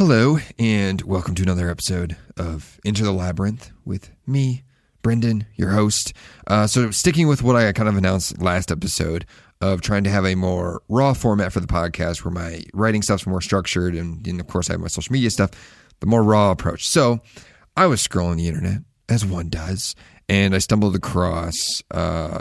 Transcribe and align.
Hello, 0.00 0.38
and 0.58 1.02
welcome 1.02 1.34
to 1.34 1.42
another 1.42 1.68
episode 1.68 2.16
of 2.38 2.80
Enter 2.86 3.04
the 3.04 3.12
Labyrinth 3.12 3.70
with 3.84 4.10
me, 4.26 4.64
Brendan, 5.02 5.44
your 5.56 5.72
host. 5.72 6.14
Uh, 6.46 6.66
so, 6.66 6.90
sticking 6.90 7.28
with 7.28 7.42
what 7.42 7.54
I 7.54 7.70
kind 7.72 7.86
of 7.86 7.98
announced 7.98 8.40
last 8.40 8.72
episode 8.72 9.26
of 9.60 9.82
trying 9.82 10.04
to 10.04 10.10
have 10.10 10.24
a 10.24 10.36
more 10.36 10.80
raw 10.88 11.12
format 11.12 11.52
for 11.52 11.60
the 11.60 11.66
podcast 11.66 12.24
where 12.24 12.32
my 12.32 12.62
writing 12.72 13.02
stuff's 13.02 13.26
more 13.26 13.42
structured, 13.42 13.94
and, 13.94 14.26
and 14.26 14.40
of 14.40 14.46
course, 14.46 14.70
I 14.70 14.72
have 14.72 14.80
my 14.80 14.88
social 14.88 15.12
media 15.12 15.28
stuff, 15.28 15.50
the 16.00 16.06
more 16.06 16.22
raw 16.22 16.50
approach. 16.50 16.88
So, 16.88 17.20
I 17.76 17.84
was 17.86 18.02
scrolling 18.02 18.38
the 18.38 18.48
internet, 18.48 18.78
as 19.10 19.26
one 19.26 19.50
does, 19.50 19.94
and 20.30 20.54
I 20.54 20.58
stumbled 20.60 20.96
across. 20.96 21.82
Uh, 21.90 22.40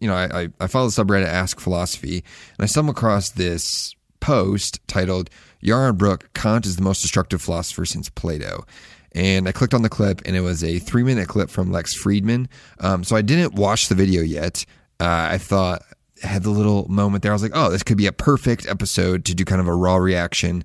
you 0.00 0.08
know, 0.08 0.14
I, 0.14 0.44
I, 0.44 0.48
I 0.60 0.66
follow 0.66 0.88
the 0.88 1.04
subreddit 1.04 1.26
Ask 1.26 1.60
Philosophy, 1.60 2.24
and 2.56 2.64
I 2.64 2.66
stumbled 2.66 2.96
across 2.96 3.32
this 3.32 3.94
post 4.20 4.80
titled 4.88 5.28
Yaron 5.62 5.96
Brook, 5.96 6.30
Kant 6.34 6.66
is 6.66 6.76
the 6.76 6.82
most 6.82 7.02
destructive 7.02 7.42
philosopher 7.42 7.84
since 7.84 8.08
Plato. 8.08 8.64
And 9.12 9.48
I 9.48 9.52
clicked 9.52 9.74
on 9.74 9.82
the 9.82 9.88
clip, 9.88 10.20
and 10.26 10.36
it 10.36 10.42
was 10.42 10.62
a 10.62 10.78
three 10.78 11.02
minute 11.02 11.28
clip 11.28 11.48
from 11.48 11.72
Lex 11.72 11.98
Fridman. 11.98 12.48
Um, 12.80 13.02
so 13.02 13.16
I 13.16 13.22
didn't 13.22 13.54
watch 13.54 13.88
the 13.88 13.94
video 13.94 14.22
yet. 14.22 14.66
Uh, 15.00 15.28
I 15.30 15.38
thought, 15.38 15.82
I 16.22 16.26
had 16.26 16.42
the 16.42 16.50
little 16.50 16.86
moment 16.88 17.22
there. 17.22 17.32
I 17.32 17.34
was 17.34 17.42
like, 17.42 17.52
oh, 17.54 17.70
this 17.70 17.82
could 17.82 17.96
be 17.96 18.06
a 18.06 18.12
perfect 18.12 18.66
episode 18.66 19.24
to 19.26 19.34
do 19.34 19.44
kind 19.44 19.60
of 19.60 19.68
a 19.68 19.74
raw 19.74 19.96
reaction 19.96 20.64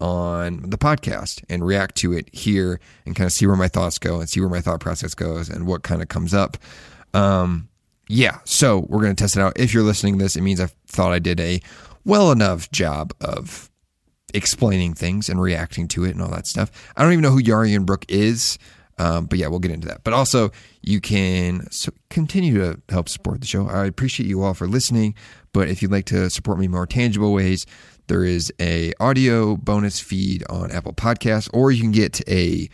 on 0.00 0.68
the 0.68 0.78
podcast 0.78 1.44
and 1.48 1.64
react 1.64 1.94
to 1.94 2.12
it 2.12 2.28
here 2.34 2.80
and 3.06 3.14
kind 3.14 3.26
of 3.26 3.32
see 3.32 3.46
where 3.46 3.56
my 3.56 3.68
thoughts 3.68 3.98
go 3.98 4.18
and 4.18 4.28
see 4.28 4.40
where 4.40 4.48
my 4.48 4.60
thought 4.60 4.80
process 4.80 5.14
goes 5.14 5.48
and 5.48 5.66
what 5.66 5.84
kind 5.84 6.02
of 6.02 6.08
comes 6.08 6.34
up. 6.34 6.56
Um, 7.14 7.68
yeah, 8.08 8.38
so 8.44 8.80
we're 8.88 9.00
going 9.00 9.14
to 9.14 9.22
test 9.22 9.36
it 9.36 9.40
out. 9.40 9.58
If 9.58 9.72
you're 9.72 9.84
listening 9.84 10.18
to 10.18 10.24
this, 10.24 10.34
it 10.34 10.42
means 10.42 10.60
I 10.60 10.66
thought 10.86 11.12
I 11.12 11.20
did 11.20 11.38
a 11.38 11.60
well 12.04 12.32
enough 12.32 12.70
job 12.72 13.12
of 13.20 13.70
explaining 14.34 14.94
things 14.94 15.28
and 15.28 15.40
reacting 15.40 15.88
to 15.88 16.04
it 16.04 16.10
and 16.10 16.22
all 16.22 16.30
that 16.30 16.46
stuff. 16.46 16.70
I 16.96 17.02
don't 17.02 17.12
even 17.12 17.22
know 17.22 17.30
who 17.30 17.42
Yaron 17.42 17.86
Brook 17.86 18.04
is, 18.08 18.58
um, 18.98 19.26
but 19.26 19.38
yeah, 19.38 19.48
we'll 19.48 19.58
get 19.58 19.70
into 19.70 19.88
that. 19.88 20.04
But 20.04 20.12
also, 20.12 20.50
you 20.82 21.00
can 21.00 21.66
continue 22.10 22.58
to 22.58 22.80
help 22.88 23.08
support 23.08 23.40
the 23.40 23.46
show. 23.46 23.68
I 23.68 23.86
appreciate 23.86 24.28
you 24.28 24.42
all 24.42 24.54
for 24.54 24.66
listening. 24.66 25.14
But 25.52 25.68
if 25.68 25.82
you'd 25.82 25.92
like 25.92 26.06
to 26.06 26.30
support 26.30 26.58
me 26.58 26.68
more 26.68 26.86
tangible 26.86 27.32
ways, 27.32 27.66
there 28.06 28.24
is 28.24 28.52
a 28.60 28.92
audio 29.00 29.56
bonus 29.56 30.00
feed 30.00 30.44
on 30.48 30.70
Apple 30.70 30.92
Podcasts, 30.92 31.48
or 31.52 31.70
you 31.70 31.82
can 31.82 31.92
get 31.92 32.26
a 32.28 32.68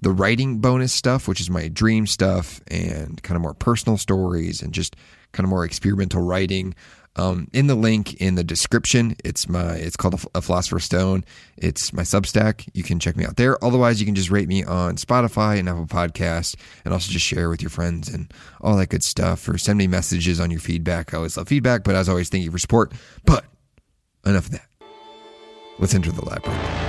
the 0.00 0.10
writing 0.10 0.58
bonus 0.58 0.92
stuff, 0.92 1.26
which 1.26 1.40
is 1.40 1.48
my 1.48 1.68
dream 1.68 2.06
stuff 2.06 2.60
and 2.68 3.22
kind 3.22 3.36
of 3.36 3.42
more 3.42 3.54
personal 3.54 3.96
stories 3.96 4.60
and 4.60 4.74
just 4.74 4.94
kind 5.32 5.44
of 5.44 5.50
more 5.50 5.64
experimental 5.64 6.20
writing. 6.20 6.74
Um, 7.16 7.48
in 7.52 7.66
the 7.66 7.74
link 7.74 8.14
in 8.14 8.34
the 8.34 8.44
description, 8.44 9.16
it's 9.24 9.48
my 9.48 9.74
it's 9.74 9.96
called 9.96 10.22
a, 10.34 10.42
Philosopher's 10.42 10.84
Stone. 10.84 11.24
It's 11.56 11.92
my 11.92 12.02
Substack. 12.02 12.68
You 12.74 12.82
can 12.82 13.00
check 13.00 13.16
me 13.16 13.24
out 13.24 13.36
there. 13.36 13.62
Otherwise, 13.64 14.00
you 14.00 14.06
can 14.06 14.14
just 14.14 14.30
rate 14.30 14.48
me 14.48 14.62
on 14.62 14.96
Spotify 14.96 15.58
and 15.58 15.68
Apple 15.68 15.86
Podcast, 15.86 16.56
and 16.84 16.92
also 16.92 17.10
just 17.10 17.24
share 17.24 17.48
with 17.48 17.62
your 17.62 17.70
friends 17.70 18.08
and 18.08 18.32
all 18.60 18.76
that 18.76 18.90
good 18.90 19.02
stuff. 19.02 19.48
Or 19.48 19.56
send 19.58 19.78
me 19.78 19.86
messages 19.86 20.40
on 20.40 20.50
your 20.50 20.60
feedback. 20.60 21.14
I 21.14 21.16
always 21.16 21.36
love 21.36 21.48
feedback, 21.48 21.84
but 21.84 21.94
as 21.94 22.08
always, 22.08 22.28
thank 22.28 22.44
you 22.44 22.50
for 22.50 22.58
support. 22.58 22.92
But 23.24 23.44
enough 24.24 24.46
of 24.46 24.52
that. 24.52 24.68
Let's 25.78 25.94
enter 25.94 26.12
the 26.12 26.24
labyrinth. 26.24 26.85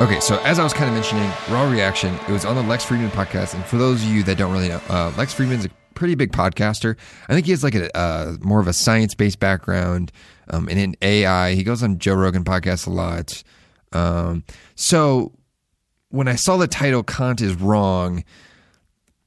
Okay, 0.00 0.20
so 0.20 0.38
as 0.44 0.60
I 0.60 0.62
was 0.62 0.72
kind 0.72 0.88
of 0.88 0.94
mentioning, 0.94 1.28
Raw 1.50 1.68
Reaction, 1.68 2.14
it 2.14 2.30
was 2.30 2.44
on 2.44 2.54
the 2.54 2.62
Lex 2.62 2.86
Fridman 2.86 3.08
podcast. 3.08 3.54
And 3.54 3.64
for 3.64 3.78
those 3.78 4.00
of 4.00 4.08
you 4.08 4.22
that 4.22 4.38
don't 4.38 4.52
really 4.52 4.68
know, 4.68 4.80
uh, 4.88 5.12
Lex 5.18 5.34
Fridman's 5.34 5.64
a 5.64 5.70
pretty 5.94 6.14
big 6.14 6.30
podcaster. 6.30 6.96
I 7.28 7.34
think 7.34 7.46
he 7.46 7.50
has 7.50 7.64
like 7.64 7.74
a 7.74 7.94
uh, 7.96 8.36
more 8.40 8.60
of 8.60 8.68
a 8.68 8.72
science 8.72 9.16
based 9.16 9.40
background 9.40 10.12
um, 10.50 10.68
and 10.68 10.78
in 10.78 10.96
AI. 11.02 11.54
He 11.54 11.64
goes 11.64 11.82
on 11.82 11.98
Joe 11.98 12.14
Rogan 12.14 12.44
podcast 12.44 12.86
a 12.86 12.90
lot. 12.90 13.42
Um, 13.92 14.44
so 14.76 15.32
when 16.10 16.28
I 16.28 16.36
saw 16.36 16.56
the 16.58 16.68
title 16.68 17.02
"Kant 17.02 17.40
is 17.40 17.56
Wrong," 17.56 18.22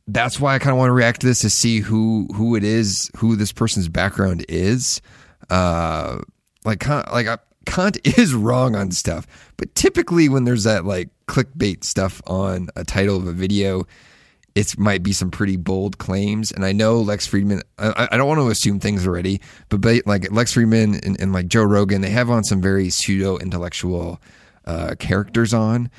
that's 0.07 0.39
why 0.39 0.55
I 0.55 0.59
kind 0.59 0.71
of 0.71 0.77
want 0.77 0.87
to 0.87 0.93
react 0.93 1.19
to 1.19 1.27
this 1.27 1.39
to 1.39 1.49
see 1.49 1.81
who 1.81 2.29
who 2.33 2.55
it 2.55 2.63
is, 2.63 3.11
who 3.17 3.35
this 3.35 3.51
person's 3.51 3.89
background 3.89 4.45
is. 4.47 5.01
Uh, 5.49 6.19
like, 6.63 6.87
like 6.87 7.27
I, 7.27 7.39
Kant 7.65 7.97
is 8.17 8.33
wrong 8.33 8.75
on 8.75 8.91
stuff, 8.91 9.27
but 9.57 9.73
typically 9.75 10.29
when 10.29 10.43
there's 10.43 10.63
that 10.63 10.85
like 10.85 11.09
clickbait 11.27 11.83
stuff 11.83 12.21
on 12.27 12.69
a 12.75 12.83
title 12.83 13.17
of 13.17 13.27
a 13.27 13.31
video, 13.31 13.85
it 14.55 14.77
might 14.77 15.03
be 15.03 15.13
some 15.13 15.31
pretty 15.31 15.55
bold 15.55 15.97
claims. 15.97 16.51
And 16.51 16.65
I 16.65 16.73
know 16.73 16.99
Lex 16.99 17.27
Fridman, 17.27 17.61
I, 17.77 18.09
I 18.11 18.17
don't 18.17 18.27
want 18.27 18.39
to 18.39 18.49
assume 18.49 18.79
things 18.79 19.07
already, 19.07 19.41
but, 19.69 19.81
but 19.81 20.05
like 20.05 20.31
Lex 20.31 20.53
Fridman 20.53 21.05
and, 21.05 21.19
and, 21.19 21.31
like 21.31 21.47
Joe 21.47 21.63
Rogan, 21.63 22.01
they 22.01 22.09
have 22.09 22.29
on 22.29 22.43
some 22.43 22.61
very 22.61 22.89
pseudo 22.89 23.37
intellectual 23.37 24.21
uh, 24.65 24.95
characters 24.99 25.53
on 25.53 25.89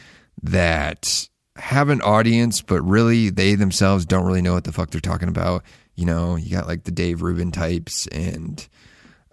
that 0.42 1.28
have 1.56 1.88
an 1.88 2.02
audience, 2.02 2.62
but 2.62 2.82
really 2.82 3.30
they 3.30 3.54
themselves 3.54 4.04
don't 4.04 4.26
really 4.26 4.42
know 4.42 4.54
what 4.54 4.64
the 4.64 4.72
fuck 4.72 4.90
they're 4.90 5.00
talking 5.00 5.28
about. 5.28 5.64
You 5.94 6.06
know, 6.06 6.36
you 6.36 6.50
got 6.50 6.66
like 6.66 6.84
the 6.84 6.90
Dave 6.90 7.22
Rubin 7.22 7.52
types 7.52 8.06
and 8.08 8.66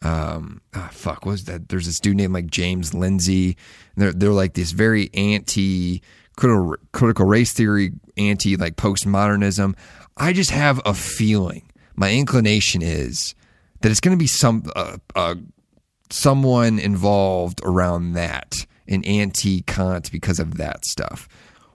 um 0.01 0.61
oh, 0.73 0.89
fuck 0.91 1.25
was 1.25 1.45
that? 1.45 1.69
There's 1.69 1.85
this 1.85 1.99
dude 1.99 2.17
named 2.17 2.33
like 2.33 2.47
James 2.47 2.93
Lindsay. 2.93 3.57
They're 3.95 4.13
they're 4.13 4.31
like 4.31 4.53
this 4.53 4.71
very 4.71 5.09
anti 5.13 6.01
critical 6.35 6.75
critical 6.91 7.25
race 7.25 7.53
theory 7.53 7.91
anti 8.17 8.55
like 8.55 8.75
postmodernism. 8.75 9.75
I 10.17 10.33
just 10.33 10.51
have 10.51 10.81
a 10.85 10.93
feeling 10.93 11.69
my 11.99 12.13
inclination 12.13 12.81
is 12.81 13.35
that 13.81 13.91
it's 13.91 13.99
going 13.99 14.17
to 14.17 14.19
be 14.19 14.27
some 14.27 14.63
uh, 14.73 14.97
uh, 15.15 15.35
someone 16.09 16.79
involved 16.79 17.59
around 17.63 18.13
that 18.13 18.53
an 18.87 19.03
anti 19.03 19.61
Kant 19.63 20.09
because 20.11 20.39
of 20.39 20.57
that 20.57 20.85
stuff. 20.85 21.27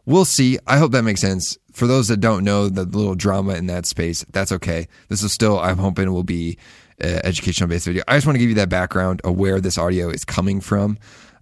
We'll 0.07 0.25
see. 0.25 0.59
I 0.67 0.79
hope 0.79 0.93
that 0.93 1.05
makes 1.05 1.21
sense. 1.21 1.59
For 1.73 1.87
those 1.87 2.09
that 2.09 2.19
don't 2.19 2.43
know 2.43 2.69
the 2.69 2.84
little 2.84 3.15
drama 3.15 3.55
in 3.55 3.67
that 3.67 3.84
space 3.84 4.25
that's 4.31 4.53
okay. 4.53 4.89
This 5.09 5.23
is 5.23 5.33
still 5.33 5.59
I'm 5.59 5.79
hoping 5.79 6.11
will 6.13 6.25
be 6.25 6.57
uh, 7.03 7.21
educational 7.25 7.69
based 7.69 7.87
video. 7.87 8.03
I 8.09 8.16
just 8.16 8.27
want 8.27 8.37
to 8.37 8.41
give 8.41 8.49
you 8.49 8.56
that 8.56 8.69
background 8.69 9.21
of 9.25 9.37
where 9.37 9.60
this 9.60 9.78
audio 9.78 10.10
is 10.10 10.25
coming 10.25 10.60
from 10.60 10.99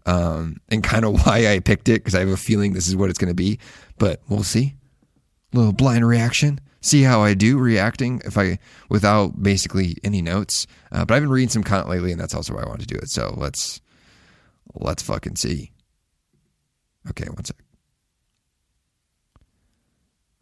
um, 0.06 0.60
and 0.68 0.82
kind 0.82 1.04
of 1.04 1.12
why 1.26 1.52
I 1.52 1.60
picked 1.60 1.88
it 1.88 1.94
because 1.94 2.14
I 2.14 2.20
have 2.20 2.28
a 2.28 2.36
feeling 2.36 2.72
this 2.72 2.88
is 2.88 2.96
what 2.96 3.10
it's 3.10 3.18
going 3.18 3.30
to 3.30 3.34
be. 3.34 3.58
But 3.98 4.20
we'll 4.28 4.42
see. 4.42 4.74
Little 5.52 5.72
blind 5.72 6.06
reaction. 6.06 6.60
See 6.80 7.02
how 7.02 7.22
I 7.22 7.34
do 7.34 7.58
reacting 7.58 8.20
if 8.24 8.36
I 8.36 8.58
without 8.88 9.40
basically 9.40 9.96
any 10.02 10.22
notes. 10.22 10.66
Uh, 10.90 11.04
but 11.04 11.14
I've 11.14 11.22
been 11.22 11.30
reading 11.30 11.48
some 11.48 11.62
content 11.62 11.90
lately, 11.90 12.10
and 12.10 12.20
that's 12.20 12.34
also 12.34 12.54
why 12.54 12.62
I 12.62 12.68
wanted 12.68 12.88
to 12.88 12.94
do 12.94 13.00
it. 13.00 13.08
So 13.08 13.34
let's 13.36 13.80
let's 14.74 15.02
fucking 15.02 15.36
see. 15.36 15.70
Okay, 17.10 17.26
one 17.26 17.44
sec. 17.44 17.56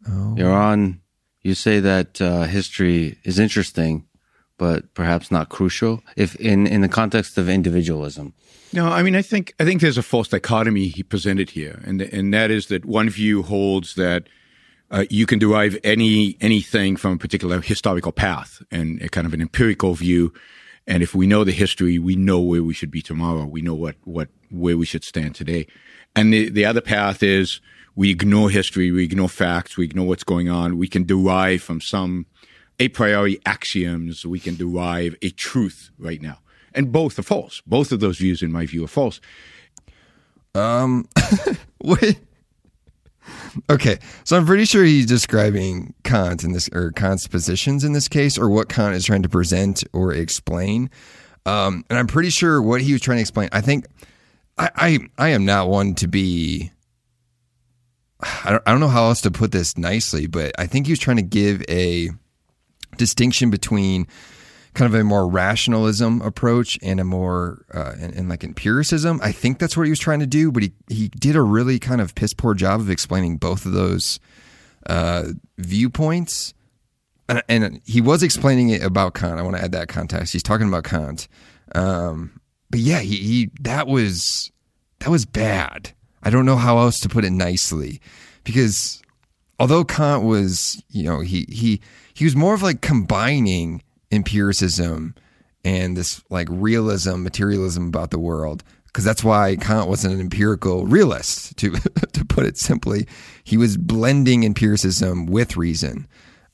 Oh. 0.09 0.35
You're 0.35 0.51
on. 0.51 1.01
You 1.41 1.53
say 1.53 1.79
that 1.79 2.21
uh, 2.21 2.43
history 2.43 3.19
is 3.23 3.37
interesting 3.37 4.07
but 4.61 4.93
perhaps 4.93 5.31
not 5.31 5.49
crucial 5.49 6.03
if 6.15 6.35
in, 6.35 6.67
in 6.67 6.81
the 6.81 6.87
context 6.87 7.35
of 7.39 7.49
individualism. 7.49 8.31
No, 8.71 8.89
I 8.89 9.01
mean, 9.01 9.15
I 9.15 9.23
think 9.23 9.55
I 9.59 9.65
think 9.65 9.81
there's 9.81 9.97
a 9.97 10.03
false 10.03 10.27
dichotomy 10.27 10.85
he 10.85 11.01
presented 11.01 11.49
here, 11.49 11.81
and 11.83 11.99
and 11.99 12.31
that 12.35 12.51
is 12.51 12.67
that 12.67 12.85
one 12.85 13.09
view 13.09 13.41
holds 13.41 13.95
that 13.95 14.29
uh, 14.91 15.05
you 15.09 15.25
can 15.25 15.39
derive 15.39 15.79
any 15.83 16.37
anything 16.41 16.95
from 16.95 17.13
a 17.13 17.17
particular 17.17 17.59
historical 17.59 18.11
path, 18.11 18.61
and 18.69 19.01
a 19.01 19.09
kind 19.09 19.25
of 19.25 19.33
an 19.33 19.41
empirical 19.41 19.95
view. 19.95 20.31
And 20.85 21.01
if 21.01 21.15
we 21.15 21.25
know 21.25 21.43
the 21.43 21.51
history, 21.51 21.97
we 21.97 22.15
know 22.15 22.39
where 22.39 22.61
we 22.61 22.75
should 22.75 22.91
be 22.91 23.01
tomorrow. 23.01 23.45
We 23.45 23.61
know 23.61 23.73
what 23.73 23.95
what 24.03 24.29
where 24.51 24.77
we 24.77 24.85
should 24.85 25.03
stand 25.03 25.33
today. 25.33 25.65
And 26.15 26.31
the 26.31 26.49
the 26.49 26.65
other 26.65 26.81
path 26.81 27.23
is 27.23 27.61
we 27.95 28.11
ignore 28.11 28.51
history, 28.51 28.91
we 28.91 29.03
ignore 29.05 29.29
facts, 29.29 29.75
we 29.75 29.85
ignore 29.85 30.07
what's 30.07 30.23
going 30.23 30.49
on. 30.49 30.77
We 30.77 30.87
can 30.87 31.03
derive 31.03 31.63
from 31.63 31.81
some 31.81 32.27
a 32.81 32.89
priori 32.89 33.39
axioms, 33.45 34.25
we 34.25 34.39
can 34.39 34.55
derive 34.55 35.15
a 35.21 35.29
truth 35.29 35.91
right 35.99 36.19
now. 36.19 36.39
And 36.73 36.91
both 36.91 37.19
are 37.19 37.23
false. 37.23 37.61
Both 37.67 37.91
of 37.91 37.99
those 37.99 38.17
views, 38.17 38.41
in 38.41 38.51
my 38.51 38.65
view, 38.65 38.83
are 38.83 38.87
false. 38.87 39.21
Um, 40.55 41.07
wait. 41.83 42.19
Okay, 43.69 43.99
so 44.23 44.35
I'm 44.35 44.47
pretty 44.47 44.65
sure 44.65 44.83
he's 44.83 45.05
describing 45.05 45.93
Kant 46.03 46.43
in 46.43 46.53
this, 46.53 46.69
or 46.73 46.91
Kant's 46.91 47.27
positions 47.27 47.83
in 47.83 47.93
this 47.93 48.07
case, 48.07 48.35
or 48.35 48.49
what 48.49 48.67
Kant 48.67 48.95
is 48.95 49.05
trying 49.05 49.21
to 49.21 49.29
present 49.29 49.83
or 49.93 50.11
explain. 50.11 50.89
Um, 51.45 51.85
and 51.87 51.99
I'm 51.99 52.07
pretty 52.07 52.31
sure 52.31 52.63
what 52.63 52.81
he 52.81 52.93
was 52.93 53.01
trying 53.01 53.17
to 53.17 53.21
explain. 53.21 53.49
I 53.51 53.61
think 53.61 53.85
I, 54.57 54.71
I, 54.75 54.99
I 55.19 55.29
am 55.29 55.45
not 55.45 55.69
one 55.69 55.93
to 55.95 56.07
be. 56.07 56.71
I 58.23 58.51
don't, 58.51 58.63
I 58.65 58.71
don't 58.71 58.79
know 58.79 58.87
how 58.87 59.05
else 59.05 59.21
to 59.21 59.31
put 59.31 59.51
this 59.51 59.77
nicely, 59.77 60.25
but 60.25 60.51
I 60.57 60.65
think 60.65 60.87
he 60.87 60.91
was 60.91 60.99
trying 60.99 61.17
to 61.17 61.23
give 61.23 61.63
a 61.69 62.09
distinction 62.97 63.49
between 63.49 64.07
kind 64.73 64.93
of 64.93 64.99
a 64.99 65.03
more 65.03 65.27
rationalism 65.27 66.21
approach 66.21 66.79
and 66.81 66.99
a 66.99 67.03
more 67.03 67.65
uh, 67.73 67.93
and, 67.99 68.13
and, 68.15 68.29
like 68.29 68.43
empiricism. 68.43 69.19
I 69.21 69.31
think 69.31 69.59
that's 69.59 69.75
what 69.75 69.83
he 69.83 69.89
was 69.89 69.99
trying 69.99 70.21
to 70.21 70.27
do, 70.27 70.51
but 70.51 70.63
he 70.63 70.71
he 70.87 71.09
did 71.09 71.35
a 71.35 71.41
really 71.41 71.77
kind 71.79 71.99
of 71.99 72.15
piss 72.15 72.33
poor 72.33 72.53
job 72.53 72.79
of 72.79 72.89
explaining 72.89 73.37
both 73.37 73.65
of 73.65 73.73
those 73.73 74.19
uh, 74.87 75.25
viewpoints. 75.57 76.53
and, 77.27 77.43
and 77.49 77.81
he 77.85 78.01
was 78.01 78.23
explaining 78.23 78.69
it 78.69 78.81
about 78.81 79.13
Kant. 79.13 79.39
I 79.39 79.43
want 79.43 79.57
to 79.57 79.63
add 79.63 79.73
that 79.73 79.87
context. 79.87 80.33
He's 80.33 80.43
talking 80.43 80.67
about 80.67 80.83
Kant. 80.83 81.27
Um, 81.73 82.39
but 82.69 82.79
yeah, 82.79 82.99
he, 82.99 83.17
he 83.17 83.51
that 83.61 83.87
was 83.87 84.51
that 84.99 85.09
was 85.09 85.25
bad. 85.25 85.91
I 86.23 86.29
don't 86.29 86.45
know 86.45 86.55
how 86.55 86.77
else 86.77 86.99
to 87.01 87.09
put 87.09 87.25
it 87.25 87.31
nicely, 87.31 87.99
because 88.43 89.00
although 89.61 89.83
Kant 89.83 90.23
was, 90.23 90.83
you 90.89 91.03
know, 91.03 91.19
he 91.19 91.45
he 91.47 91.81
he 92.15 92.25
was 92.25 92.35
more 92.35 92.55
of 92.55 92.63
like 92.63 92.81
combining 92.81 93.83
empiricism 94.11 95.13
and 95.63 95.95
this 95.95 96.23
like 96.31 96.47
realism, 96.49 97.21
materialism 97.21 97.87
about 97.87 98.09
the 98.09 98.17
world. 98.17 98.63
Because 98.87 99.05
that's 99.05 99.23
why 99.23 99.55
Kant 99.55 99.87
wasn't 99.87 100.15
an 100.15 100.19
empirical 100.19 100.87
realist, 100.87 101.55
to 101.57 101.71
to 102.13 102.25
put 102.25 102.43
it 102.43 102.57
simply. 102.57 103.07
He 103.43 103.55
was 103.55 103.77
blending 103.77 104.43
empiricism 104.43 105.27
with 105.27 105.55
reason. 105.55 106.07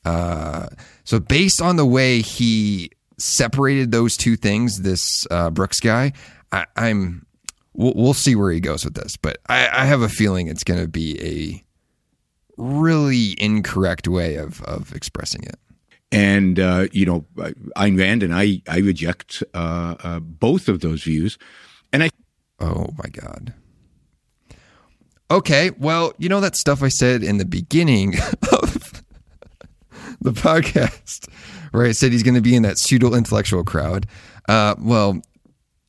Uh, 0.04 0.68
so 1.04 1.18
based 1.18 1.62
on 1.62 1.76
the 1.76 1.86
way 1.86 2.20
he 2.20 2.90
separated 3.16 3.90
those 3.90 4.18
two 4.18 4.36
things, 4.36 4.82
this 4.82 5.26
uh, 5.30 5.48
Brooks 5.50 5.80
guy, 5.80 6.12
I, 6.52 6.66
am 6.76 7.26
we'll, 7.72 7.94
we'll, 7.96 8.14
see 8.14 8.36
where 8.36 8.52
he 8.52 8.60
goes 8.60 8.84
with 8.84 8.94
this, 8.94 9.16
but 9.16 9.38
I, 9.48 9.66
I 9.66 9.84
have 9.86 10.02
a 10.02 10.08
feeling 10.08 10.46
it's 10.46 10.62
going 10.62 10.80
to 10.80 10.88
be 10.88 11.20
a 11.20 11.64
really 12.58 13.34
incorrect 13.40 14.06
way 14.08 14.36
of 14.36 14.62
of 14.64 14.92
expressing 14.94 15.44
it. 15.44 15.58
And 16.10 16.58
uh, 16.58 16.88
you 16.92 17.06
know, 17.06 17.24
Ayn 17.76 17.98
Rand 17.98 18.22
and 18.22 18.34
I, 18.34 18.62
I 18.68 18.78
reject 18.78 19.42
uh, 19.54 19.94
uh, 20.02 20.20
both 20.20 20.68
of 20.68 20.80
those 20.80 21.02
views. 21.02 21.38
And 21.92 22.02
I, 22.02 22.10
oh 22.60 22.88
my 22.96 23.08
god. 23.10 23.54
Okay, 25.30 25.70
well, 25.78 26.14
you 26.16 26.28
know 26.30 26.40
that 26.40 26.56
stuff 26.56 26.82
I 26.82 26.88
said 26.88 27.22
in 27.22 27.36
the 27.36 27.44
beginning 27.44 28.14
of 28.52 29.02
the 30.22 30.32
podcast, 30.32 31.28
where 31.72 31.84
I 31.84 31.92
said 31.92 32.12
he's 32.12 32.22
going 32.22 32.34
to 32.34 32.40
be 32.40 32.56
in 32.56 32.62
that 32.62 32.78
pseudo 32.78 33.14
intellectual 33.14 33.62
crowd. 33.62 34.06
Uh, 34.48 34.74
well, 34.78 35.20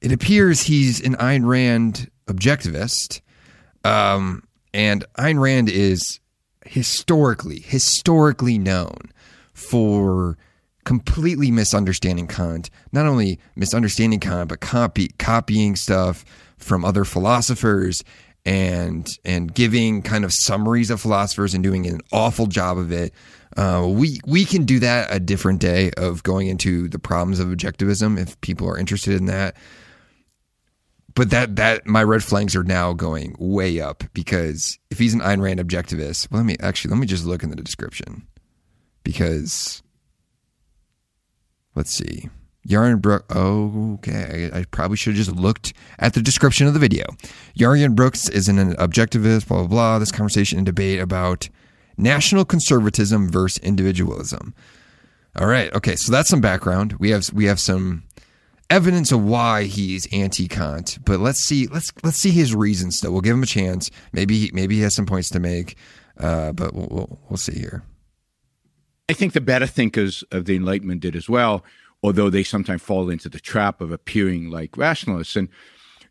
it 0.02 0.12
appears 0.12 0.64
he's 0.64 1.00
an 1.06 1.16
Ayn 1.16 1.48
Rand 1.48 2.12
objectivist, 2.28 3.22
um, 3.86 4.44
and 4.74 5.06
Ayn 5.18 5.40
Rand 5.40 5.70
is 5.70 6.20
historically 6.66 7.60
historically 7.60 8.58
known 8.58 9.12
for 9.54 10.38
completely 10.86 11.52
misunderstanding 11.52 12.28
Kant. 12.28 12.70
Not 12.92 13.06
only 13.06 13.40
misunderstanding 13.56 14.20
Kant, 14.20 14.50
but 14.50 14.60
copy 14.60 15.10
copying 15.20 15.76
stuff 15.76 16.26
from 16.58 16.84
other 16.84 17.06
philosophers 17.06 18.04
and 18.46 19.08
and 19.26 19.54
giving 19.54 20.02
kind 20.02 20.26
of 20.26 20.32
summaries 20.34 20.90
of 20.90 21.02
philosophers 21.02 21.54
and 21.54 21.64
doing 21.64 21.86
an 21.86 22.02
awful 22.12 22.48
job 22.48 22.78
of 22.78 22.92
it. 22.92 23.14
Uh, 23.58 23.88
we 23.90 24.20
we 24.26 24.46
can 24.46 24.64
do 24.64 24.80
that 24.80 25.08
a 25.12 25.20
different 25.20 25.60
day 25.60 25.92
of 25.98 26.24
going 26.24 26.48
into 26.48 26.88
the 26.88 27.00
problems 27.00 27.40
of 27.40 27.48
objectivism 27.50 28.20
if 28.20 28.40
people 28.42 28.68
are 28.68 28.78
interested 28.78 29.16
in 29.16 29.26
that. 29.26 29.56
But 31.20 31.32
that 31.32 31.58
that 31.58 31.86
my 31.86 32.02
red 32.02 32.24
flags 32.24 32.56
are 32.56 32.64
now 32.64 32.94
going 32.94 33.36
way 33.38 33.82
up 33.82 34.06
because 34.14 34.80
if 34.90 35.00
he's 35.00 35.14
an 35.14 35.20
Ayn 35.20 35.42
Rand 35.42 35.60
objectivist, 35.60 36.32
well, 36.32 36.40
let 36.40 36.46
me 36.46 36.56
actually 36.62 36.92
let 36.92 37.00
me 37.02 37.08
just 37.08 37.26
look 37.26 37.44
in 37.44 37.50
the 37.50 37.58
description 37.58 38.26
because 39.04 39.84
let's 41.76 41.92
see. 41.92 42.30
Oh, 42.72 43.96
okay. 43.96 44.50
I, 44.54 44.64
probably 44.72 44.96
should 44.96 45.18
have 45.18 45.26
just 45.26 45.36
looked 45.36 45.74
at 45.98 46.14
the 46.14 46.22
description 46.22 46.68
of 46.68 46.74
the 46.74 46.80
video. 46.80 47.04
Yaron 47.54 47.96
Brooks 47.98 48.30
is 48.30 48.48
an 48.48 48.76
objectivist, 48.76 49.50
blah, 49.50 49.58
blah, 49.58 49.68
blah. 49.68 50.00
This 50.00 50.14
conversation 50.14 50.60
and 50.60 50.66
debate 50.66 51.02
about 51.02 51.50
national 51.98 52.46
conservatism 52.46 53.30
versus 53.30 53.62
individualism. 53.62 54.54
All 55.36 55.48
right. 55.48 55.74
Okay. 55.74 55.98
So 55.98 56.14
that's 56.14 56.30
some 56.30 56.40
background. 56.40 56.94
We 56.94 57.10
have, 57.10 57.30
we 57.34 57.44
have 57.44 57.60
some 57.60 58.04
evidence 58.70 59.12
of 59.12 59.24
why 59.24 59.64
he's 59.64 60.08
anti-Kant, 60.14 61.00
but 61.06 61.20
let's 61.20 61.40
see, 61.40 61.68
let's, 61.68 61.92
let's 62.04 62.18
see 62.18 62.32
his 62.32 62.54
reasons 62.54 62.98
still. 62.98 63.12
We'll 63.12 63.22
give 63.22 63.36
him 63.36 63.44
a 63.44 63.48
chance. 63.48 63.90
Maybe, 64.14 64.50
maybe 64.54 64.76
he 64.76 64.82
has 64.82 64.96
some 64.96 65.06
points 65.06 65.30
to 65.30 65.40
make, 65.40 65.76
uh, 66.18 66.54
but 66.54 66.74
we'll, 66.74 66.88
we'll, 66.90 67.20
we'll 67.30 67.38
see 67.38 67.58
here. 67.58 67.84
I 69.10 69.14
think 69.14 69.34
the 69.34 69.42
better 69.42 69.66
thinkers 69.66 70.24
of 70.32 70.46
the 70.46 70.56
Enlightenment 70.56 71.02
did 71.02 71.16
as 71.16 71.28
well, 71.28 71.64
although 72.04 72.30
they 72.30 72.44
sometimes 72.44 72.82
fall 72.82 73.10
into 73.10 73.28
the 73.28 73.40
trap 73.40 73.82
of 73.82 73.92
appearing 73.92 74.52
like 74.52 74.78
rationalists. 74.78 75.36
And 75.36 75.50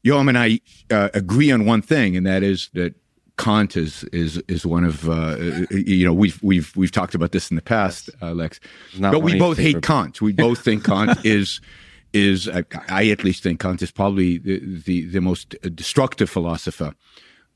Yoram 0.05 0.29
and 0.29 0.39
I 0.39 0.61
uh, 0.91 1.09
agree 1.15 1.53
on 1.53 1.65
one 1.65 1.81
thing, 1.81 2.17
and 2.17 2.27
that 2.27 2.43
is 2.43 2.71
that 2.75 2.95
Kant 3.37 3.77
is 3.77 4.03
is 4.05 4.39
is 4.49 4.67
one 4.67 4.85
of 4.85 5.09
uh, 5.09 5.37
you 5.71 6.05
know 6.05 6.13
we've 6.13 6.43
we've 6.43 6.75
we've 6.77 6.91
talked 6.91 7.15
about 7.15 7.31
this 7.31 7.51
in 7.51 7.57
the 7.57 7.63
past, 7.63 8.11
uh, 8.21 8.33
Lex. 8.33 8.59
But 8.99 9.21
we 9.21 9.39
both 9.39 9.59
hate 9.59 9.81
Kant. 9.83 10.21
We 10.21 10.33
both 10.33 10.61
think 10.61 10.85
Kant 10.85 11.19
is 11.25 11.61
is 12.13 12.49
uh, 12.49 12.63
I 12.89 13.09
at 13.09 13.25
least 13.25 13.43
think 13.43 13.61
Kant 13.61 13.83
is 13.83 13.91
probably 13.91 14.39
the 14.39 14.61
the, 14.85 15.07
the 15.07 15.21
most 15.21 15.57
destructive 15.75 16.31
philosopher 16.31 16.95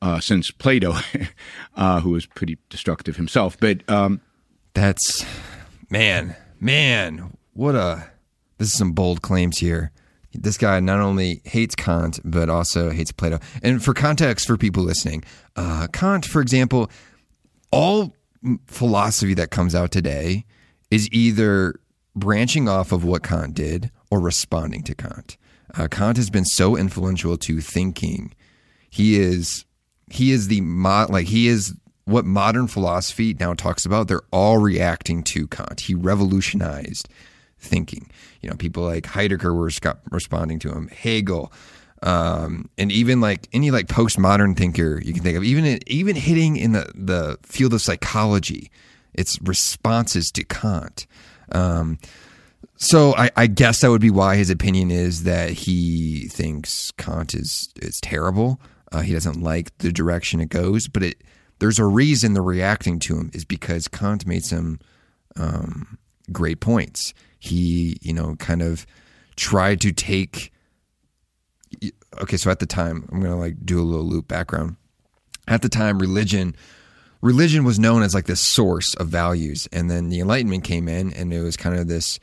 uh, 0.01 0.21
since 0.21 0.51
Plato, 0.51 0.95
uh, 1.77 2.01
who 2.01 2.11
was 2.11 2.27
pretty 2.27 2.59
destructive 2.69 3.17
himself. 3.17 3.57
But 3.59 3.89
um, 3.89 4.21
that's 4.75 5.25
man, 5.91 6.37
man, 6.61 7.37
what 7.55 7.75
a 7.75 8.11
this 8.59 8.69
is 8.69 8.75
some 8.75 8.93
bold 8.93 9.23
claims 9.23 9.59
here. 9.59 9.93
This 10.35 10.57
guy 10.57 10.81
not 10.81 11.01
only 11.01 11.43
hates 11.45 11.75
Kant 11.75 12.19
but 12.25 12.49
also 12.49 12.91
hates 12.91 13.13
Plato. 13.13 13.39
And 13.63 13.83
for 13.85 13.93
context 13.93 14.47
for 14.47 14.57
people 14.57 14.83
listening, 14.83 15.25
uh, 15.57 15.89
Kant, 15.93 16.25
for 16.25 16.41
example, 16.41 16.91
all 17.71 18.15
philosophy 18.67 19.35
that 19.35 19.51
comes 19.51 19.75
out 19.75 19.91
today 19.91 20.47
is 20.91 21.09
either 21.13 21.75
branching 22.15 22.69
off 22.69 22.93
of 22.93 23.05
what 23.05 23.23
Kant 23.23 23.55
did 23.55 23.91
or 24.13 24.21
responding 24.21 24.83
to 24.83 24.95
Kant. 24.95 25.39
Uh, 25.75 25.89
Kant 25.89 26.19
has 26.19 26.29
been 26.29 26.45
so 26.45 26.77
influential 26.77 27.39
to 27.39 27.63
thinking. 27.63 28.35
He 28.91 29.19
is 29.19 29.65
he 30.11 30.33
is 30.33 30.49
the 30.49 30.61
like 30.61 31.29
he 31.29 31.49
is 31.49 31.75
what 32.05 32.27
modern 32.27 32.67
philosophy 32.67 33.35
now 33.41 33.55
talks 33.55 33.87
about, 33.87 34.09
they're 34.09 34.29
all 34.31 34.59
reacting 34.59 35.23
to 35.23 35.47
Kant. 35.47 35.81
He 35.81 35.95
revolutionized 35.95 37.09
thinking. 37.59 38.11
You 38.43 38.51
know, 38.51 38.57
people 38.57 38.83
like 38.83 39.07
Heidegger 39.07 39.55
were 39.55 39.71
responding 40.11 40.59
to 40.59 40.71
him, 40.71 40.89
Hegel, 40.89 41.51
um, 42.03 42.69
and 42.77 42.93
even 42.93 43.23
like 43.23 43.49
any 43.55 43.71
like 43.71 43.87
postmodern 43.87 44.59
thinker 44.59 45.01
you 45.03 45.15
can 45.15 45.23
think 45.23 45.39
of, 45.39 45.45
even 45.45 45.79
even 45.87 46.17
hitting 46.17 46.59
in 46.59 46.73
the 46.73 46.93
the 46.95 47.39
field 47.45 47.73
of 47.73 47.81
psychology, 47.81 48.71
it's 49.15 49.41
responses 49.41 50.31
to 50.33 50.45
Kant. 50.45 51.07
Um, 51.51 51.99
so 52.83 53.15
I, 53.15 53.31
I, 53.37 53.47
guess 53.47 53.81
that 53.81 53.91
would 53.91 54.01
be 54.01 54.11
why 54.11 54.35
his 54.35 54.51
opinion 54.51 54.91
is 54.91 55.23
that 55.23 55.51
he 55.51 56.27
thinks 56.29 56.91
Kant 56.93 57.33
is 57.33 57.73
is 57.81 58.01
terrible. 58.01 58.61
Uh, 58.91 59.03
he 59.03 59.13
doesn't 59.13 59.41
like 59.41 59.77
the 59.79 59.93
direction 59.93 60.41
it 60.41 60.49
goes, 60.49 60.89
but 60.89 61.05
it 61.05 61.23
there's 61.61 61.79
a 61.79 61.87
reason 61.87 62.33
they're 62.33 62.43
reacting 62.43 62.99
to 62.99 63.17
him 63.17 63.31
is 63.33 63.45
because 63.45 63.87
Kant 63.87 64.27
made 64.27 64.45
some 64.45 64.81
um, 65.37 65.97
great 66.33 66.59
points. 66.59 67.15
He, 67.39 67.99
you 68.03 68.13
know, 68.13 68.35
kind 68.35 68.63
of 68.63 68.85
tried 69.37 69.81
to 69.83 69.93
take. 69.93 70.53
Okay, 72.21 72.37
so 72.37 72.51
at 72.51 72.59
the 72.59 72.67
time, 72.67 73.09
I'm 73.13 73.21
gonna 73.21 73.39
like 73.39 73.65
do 73.65 73.81
a 73.81 73.85
little 73.85 74.05
loop 74.05 74.27
background. 74.27 74.75
At 75.47 75.63
the 75.63 75.69
time, 75.69 76.01
religion, 76.01 76.57
religion 77.21 77.63
was 77.63 77.79
known 77.79 78.03
as 78.03 78.13
like 78.13 78.27
the 78.27 78.35
source 78.35 78.95
of 78.97 79.07
values, 79.07 79.69
and 79.71 79.89
then 79.89 80.09
the 80.09 80.19
Enlightenment 80.19 80.65
came 80.65 80.89
in, 80.89 81.13
and 81.13 81.33
it 81.33 81.43
was 81.43 81.57
kind 81.57 81.77
of 81.77 81.87
this 81.87 82.19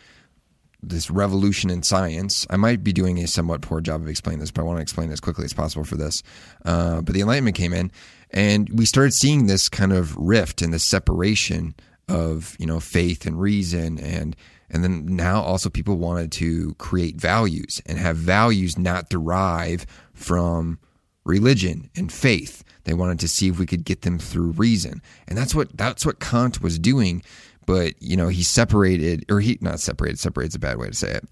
this 0.82 1.12
revolution 1.12 1.70
in 1.70 1.84
science. 1.84 2.46
I 2.50 2.58
might 2.58 2.84
be 2.84 2.94
doing 2.94 3.20
a 3.20 3.28
somewhat 3.28 3.62
poor 3.62 3.82
job 3.82 4.02
of 4.02 4.08
explaining 4.08 4.40
this, 4.40 4.52
but 4.52 4.62
I 4.62 4.66
want 4.66 4.78
to 4.78 4.82
explain 4.82 5.12
as 5.12 5.20
quickly 5.20 5.46
as 5.46 5.54
possible 5.54 5.84
for 5.84 5.96
this. 5.96 6.24
Uh, 6.66 7.02
but 7.02 7.14
the 7.14 7.22
Enlightenment 7.22 7.58
came 7.58 7.74
in, 7.74 7.92
and 8.32 8.70
we 8.74 8.86
started 8.86 9.14
seeing 9.14 9.48
this 9.48 9.68
kind 9.70 9.92
of 9.92 10.16
rift 10.16 10.62
and 10.62 10.74
the 10.74 10.80
separation 10.80 11.76
of 12.08 12.56
you 12.60 12.66
know 12.66 12.80
faith 12.80 13.26
and 13.26 13.40
reason, 13.40 14.00
and 14.00 14.36
and 14.70 14.84
then 14.84 15.06
now 15.06 15.42
also 15.42 15.70
people 15.70 15.98
wanted 15.98 16.32
to 16.34 16.74
create 16.76 17.16
values 17.18 17.82
and 17.86 17.98
have 17.98 18.18
values 18.18 18.78
not 18.78 19.10
derive 19.10 19.86
from 20.14 20.80
religion 21.26 21.90
and 21.96 22.12
faith. 22.12 22.64
They 22.86 22.94
wanted 22.94 23.20
to 23.20 23.28
see 23.28 23.50
if 23.50 23.60
we 23.60 23.66
could 23.66 23.86
get 23.86 24.02
them 24.02 24.18
through 24.18 24.52
reason, 24.52 25.02
and 25.28 25.38
that's 25.38 25.54
what 25.54 25.76
that's 25.78 26.06
what 26.06 26.20
Kant 26.20 26.62
was 26.62 26.80
doing 26.80 27.22
but 27.70 27.94
you 28.02 28.18
know 28.18 28.30
he 28.30 28.42
separated 28.42 29.24
or 29.30 29.40
he 29.40 29.56
not 29.62 29.80
separated 29.80 30.18
separate's 30.18 30.56
a 30.56 30.60
bad 30.60 30.80
way 30.80 30.88
to 30.88 30.96
say 30.96 31.12
it. 31.12 31.24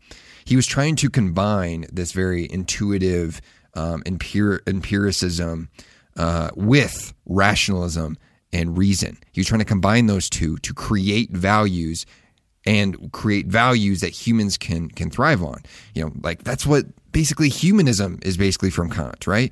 He 0.46 0.56
was 0.56 0.68
trying 0.68 0.96
to 0.98 1.10
combine 1.10 1.88
this 1.92 2.12
very 2.12 2.48
intuitive 2.52 3.42
um, 3.74 4.04
empir- 4.04 4.60
empiricism 4.68 5.70
uh, 6.16 6.52
with 6.56 7.16
rationalism 7.26 8.20
and 8.54 8.78
reason. 8.78 9.18
He 9.32 9.42
was 9.42 9.48
trying 9.48 9.62
to 9.62 9.66
combine 9.66 10.06
those 10.06 10.30
two 10.30 10.58
to 10.58 10.76
create 10.76 11.32
values 11.32 12.06
and 12.68 13.12
create 13.14 13.48
values 13.48 14.02
that 14.02 14.10
humans 14.10 14.60
can 14.60 14.90
can 14.90 15.10
thrive 15.10 15.42
on. 15.42 15.64
You 15.96 16.04
know 16.04 16.12
like 16.22 16.44
that's 16.44 16.68
what 16.68 16.86
basically 17.12 17.50
humanism 17.50 18.20
is 18.22 18.38
basically 18.38 18.70
from 18.70 18.92
kant 18.92 19.26
right 19.26 19.52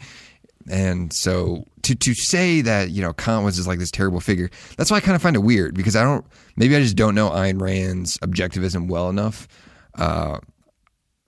And 0.69 1.13
so 1.13 1.65
to 1.83 1.95
to 1.95 2.13
say 2.15 2.61
that 2.61 2.89
you 2.89 3.01
know 3.01 3.13
Kant 3.13 3.45
was 3.45 3.55
just 3.55 3.67
like 3.67 3.79
this 3.79 3.91
terrible 3.91 4.19
figure, 4.19 4.49
that's 4.77 4.89
why 4.89 4.97
I 4.97 5.01
kind 5.01 5.15
of 5.15 5.21
find 5.21 5.35
it 5.35 5.39
weird 5.39 5.75
because 5.75 5.95
I 5.95 6.03
don't 6.03 6.25
maybe 6.55 6.75
I 6.75 6.81
just 6.81 6.95
don't 6.95 7.15
know 7.15 7.29
Ayn 7.29 7.61
Rand's 7.61 8.17
objectivism 8.19 8.87
well 8.87 9.09
enough. 9.09 9.47
Uh, 9.93 10.39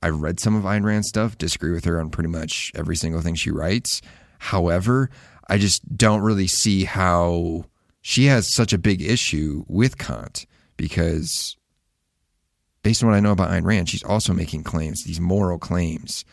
I 0.01 0.09
read 0.09 0.39
some 0.39 0.55
of 0.55 0.63
Ayn 0.63 0.83
Rand's 0.83 1.09
stuff, 1.09 1.37
disagree 1.37 1.71
with 1.71 1.85
her 1.85 1.99
on 1.99 2.09
pretty 2.09 2.29
much 2.29 2.71
every 2.75 2.95
single 2.95 3.21
thing 3.21 3.35
she 3.35 3.51
writes. 3.51 4.01
However, 4.39 5.09
I 5.47 5.57
just 5.57 5.97
don't 5.97 6.21
really 6.21 6.47
see 6.47 6.83
how 6.83 7.65
she 8.01 8.25
has 8.25 8.53
such 8.53 8.73
a 8.73 8.77
big 8.77 9.01
issue 9.01 9.65
with 9.67 9.97
Kant 9.97 10.45
because 10.77 11.57
based 12.83 13.03
on 13.03 13.09
what 13.09 13.15
I 13.15 13.19
know 13.19 13.31
about 13.31 13.49
Ayn 13.49 13.65
Rand, 13.65 13.89
she's 13.89 14.03
also 14.03 14.33
making 14.33 14.63
claims, 14.63 15.03
these 15.03 15.19
moral 15.19 15.57
claims, 15.57 16.23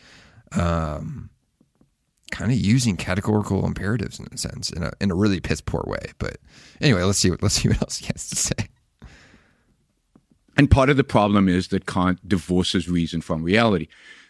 um, 0.53 1.29
kind 2.31 2.51
of 2.51 2.57
using 2.57 2.97
categorical 2.97 3.65
imperatives 3.65 4.19
in 4.19 4.27
a 4.31 4.37
sense, 4.37 4.69
in 4.71 4.83
a 4.83 4.91
in 4.99 5.11
a 5.11 5.15
really 5.15 5.39
piss 5.39 5.61
poor 5.61 5.83
way. 5.87 6.11
But 6.17 6.37
anyway, 6.81 7.03
let's 7.03 7.19
see 7.19 7.29
what 7.29 7.41
let's 7.43 7.55
see 7.55 7.69
what 7.69 7.81
else 7.81 7.97
he 7.97 8.07
has 8.07 8.29
to 8.29 8.35
say. 8.35 8.67
And 10.57 10.71
part 10.71 10.89
of 10.89 10.97
the 10.97 11.03
problem 11.03 11.49
is 11.49 11.67
that 11.69 11.85
Kant 11.85 12.27
divorces 12.27 12.87
reason 12.87 13.21
from 13.21 13.43
reality. 13.43 13.87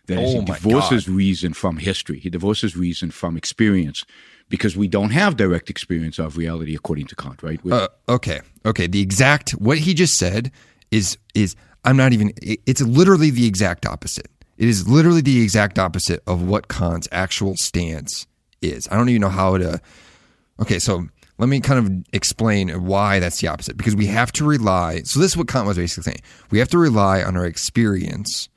That 0.08 0.20
is, 0.20 0.36
Oh 0.36 0.40
he 0.42 0.46
divorces 0.46 1.06
God. 1.08 1.16
reason 1.16 1.54
from 1.54 1.78
history. 1.78 2.20
He 2.20 2.30
divorces 2.30 2.76
reason 2.76 3.12
from 3.12 3.38
experience 3.38 4.06
because 4.50 4.78
we 4.78 4.88
don't 4.88 5.10
have 5.12 5.36
direct 5.36 5.70
experience 5.70 6.20
of 6.20 6.38
reality 6.38 6.76
according 6.76 7.08
to 7.08 7.16
Kant, 7.16 7.42
right? 7.42 7.60
Uh, 7.66 7.88
okay, 8.10 8.42
okay. 8.66 8.86
The 8.88 9.02
exact 9.02 9.52
what 9.52 9.80
he 9.80 9.94
just 9.94 10.18
said 10.18 10.52
is 10.92 11.18
is 11.34 11.56
I'm 11.84 11.98
not 11.98 12.14
even. 12.14 12.34
It's 12.42 12.82
literally 12.82 13.30
the 13.30 13.48
exact 13.48 13.86
opposite. 13.86 14.28
It 14.58 14.70
is 14.70 14.88
literally 14.88 15.22
the 15.22 15.42
exact 15.42 15.78
opposite 15.78 16.22
of 16.26 16.42
what 16.42 16.68
Kant's 16.68 17.08
actual 17.12 17.56
stance 17.58 18.26
is. 18.62 18.88
I 18.90 18.96
don't 18.96 19.10
even 19.10 19.22
know 19.22 19.30
how 19.30 19.58
to. 19.58 19.82
Okay, 20.62 20.80
so 20.80 21.08
let 21.38 21.50
me 21.50 21.60
kind 21.60 21.86
of 21.86 22.06
explain 22.14 22.70
why 22.86 23.20
that's 23.20 23.42
the 23.42 23.48
opposite. 23.48 23.76
Because 23.76 23.96
we 23.96 24.06
have 24.08 24.32
to 24.34 24.46
rely. 24.46 25.02
So 25.04 25.20
this 25.20 25.32
is 25.32 25.38
what 25.38 25.48
Kant 25.48 25.68
was 25.68 25.78
basically 25.78 26.04
saying. 26.04 26.22
We 26.52 26.60
have 26.60 26.70
to 26.70 26.78
rely 26.78 27.22
on 27.22 27.36
our 27.36 27.46
experience 27.46 28.48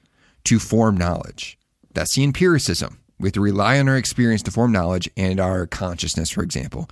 to 0.45 0.59
form 0.59 0.97
knowledge. 0.97 1.59
That's 1.95 2.14
the 2.14 2.23
empiricism. 2.23 3.00
We 3.19 3.26
have 3.26 3.35
to 3.35 3.40
rely 3.40 3.81
on 3.81 3.88
our 3.88 3.97
experience 3.97 4.43
to 4.45 4.52
form 4.52 4.71
knowledge 4.71 5.11
and 5.17 5.40
our 5.40 5.67
consciousness, 5.67 6.31
for 6.31 6.43
example. 6.43 6.88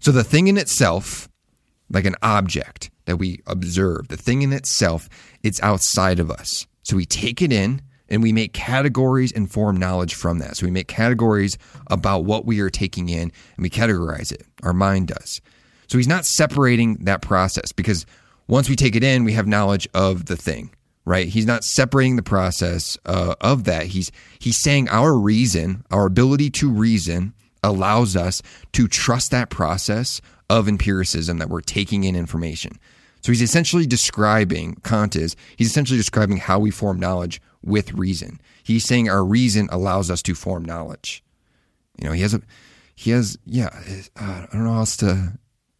So 0.00 0.12
the 0.12 0.24
thing 0.24 0.48
in 0.48 0.58
itself, 0.58 1.28
like 1.88 2.04
an 2.04 2.16
object 2.22 2.90
that 3.06 3.16
we 3.16 3.40
observe, 3.46 4.08
the 4.08 4.18
thing 4.18 4.42
in 4.42 4.52
itself, 4.52 5.08
it's 5.42 5.62
outside 5.62 6.18
of 6.18 6.30
us. 6.30 6.66
So 6.82 6.96
we 6.96 7.06
take 7.06 7.40
it 7.40 7.52
in 7.52 7.80
and 8.12 8.22
we 8.22 8.30
make 8.30 8.52
categories 8.52 9.32
and 9.32 9.50
form 9.50 9.78
knowledge 9.78 10.14
from 10.14 10.38
that. 10.38 10.56
So 10.56 10.66
we 10.66 10.70
make 10.70 10.86
categories 10.86 11.56
about 11.88 12.24
what 12.24 12.44
we 12.44 12.60
are 12.60 12.70
taking 12.70 13.08
in 13.08 13.22
and 13.22 13.62
we 13.62 13.70
categorize 13.70 14.30
it. 14.30 14.44
Our 14.62 14.74
mind 14.74 15.08
does. 15.08 15.40
So 15.88 15.96
he's 15.96 16.06
not 16.06 16.26
separating 16.26 16.96
that 17.04 17.22
process 17.22 17.72
because 17.72 18.04
once 18.48 18.68
we 18.68 18.76
take 18.76 18.94
it 18.94 19.02
in, 19.02 19.24
we 19.24 19.32
have 19.32 19.46
knowledge 19.46 19.88
of 19.94 20.26
the 20.26 20.36
thing, 20.36 20.70
right? 21.06 21.26
He's 21.26 21.46
not 21.46 21.64
separating 21.64 22.16
the 22.16 22.22
process 22.22 22.98
uh, 23.06 23.34
of 23.40 23.64
that. 23.64 23.86
He's 23.86 24.12
he's 24.38 24.62
saying 24.62 24.90
our 24.90 25.14
reason, 25.18 25.84
our 25.90 26.04
ability 26.04 26.50
to 26.50 26.70
reason, 26.70 27.32
allows 27.62 28.14
us 28.14 28.42
to 28.72 28.88
trust 28.88 29.30
that 29.30 29.48
process 29.48 30.20
of 30.50 30.68
empiricism 30.68 31.38
that 31.38 31.48
we're 31.48 31.62
taking 31.62 32.04
in 32.04 32.14
information. 32.14 32.78
So 33.22 33.30
he's 33.32 33.42
essentially 33.42 33.86
describing 33.86 34.76
Kant 34.84 35.16
is 35.16 35.36
he's 35.56 35.68
essentially 35.68 35.98
describing 35.98 36.38
how 36.38 36.58
we 36.58 36.70
form 36.70 36.98
knowledge 36.98 37.40
with 37.62 37.92
reason. 37.94 38.40
He's 38.62 38.84
saying 38.84 39.08
our 39.08 39.24
reason 39.24 39.68
allows 39.70 40.10
us 40.10 40.22
to 40.22 40.34
form 40.34 40.64
knowledge. 40.64 41.24
You 41.98 42.08
know, 42.08 42.12
he 42.12 42.22
has 42.22 42.34
a 42.34 42.42
he 42.94 43.10
has 43.12 43.38
yeah. 43.46 43.70
Uh, 44.16 44.46
I 44.46 44.48
don't 44.52 44.64
know 44.64 44.72
how 44.72 44.80
else 44.80 44.96
to. 44.98 45.34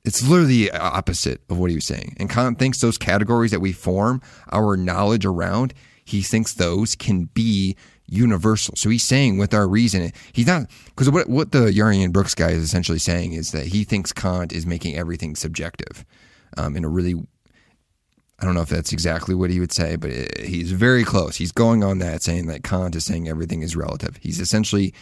It's 0.04 0.26
literally 0.26 0.68
the 0.68 0.72
opposite 0.72 1.42
of 1.49 1.58
what 1.58 1.70
he 1.70 1.76
was 1.76 1.84
saying. 1.87 2.16
And 2.18 2.28
Kant 2.28 2.58
thinks 2.58 2.80
those 2.80 2.99
categories 2.99 3.52
that 3.52 3.61
we 3.61 3.72
form 3.72 4.20
our 4.50 4.76
knowledge 4.76 5.25
around, 5.25 5.75
he 6.04 6.22
thinks 6.22 6.54
those 6.54 6.96
can 6.96 7.26
be 7.26 7.76
universal. 8.06 8.75
So 8.76 8.90
he's 8.90 9.04
saying 9.04 9.38
with 9.38 9.54
our 9.54 9.68
reason, 9.68 10.12
he's 10.32 10.46
not 10.46 10.70
because 10.87 11.11
what 11.11 11.28
what 11.28 11.52
the 11.52 11.70
Yarian 11.70 12.12
Brooks 12.12 12.34
guy 12.34 12.50
is 12.50 12.62
essentially 12.62 12.99
saying 12.99 13.32
is 13.32 13.52
that 13.52 13.66
he 13.66 13.84
thinks 13.84 14.12
Kant 14.12 14.52
is 14.52 14.66
making 14.66 14.96
everything 14.96 15.34
subjective 15.34 16.04
um, 16.56 16.76
in 16.76 16.84
a 16.84 16.88
really 16.88 17.14
I 18.42 18.44
don't 18.44 18.54
know 18.54 18.62
if 18.62 18.68
that's 18.68 18.92
exactly 18.92 19.37
what 19.37 19.50
he 19.50 19.61
would 19.61 19.70
say, 19.70 19.94
but 19.94 20.11
it, 20.11 20.40
he's 20.40 20.72
very 20.72 21.04
close. 21.04 21.37
He's 21.37 21.52
going 21.52 21.84
on 21.84 21.99
that 21.99 22.22
saying 22.22 22.49
that 22.49 22.64
Kant 22.64 22.96
is 22.96 23.04
saying 23.04 23.28
everything 23.28 23.62
is 23.62 23.76
relative. 23.76 24.18
He's 24.20 24.40
essentially 24.40 24.92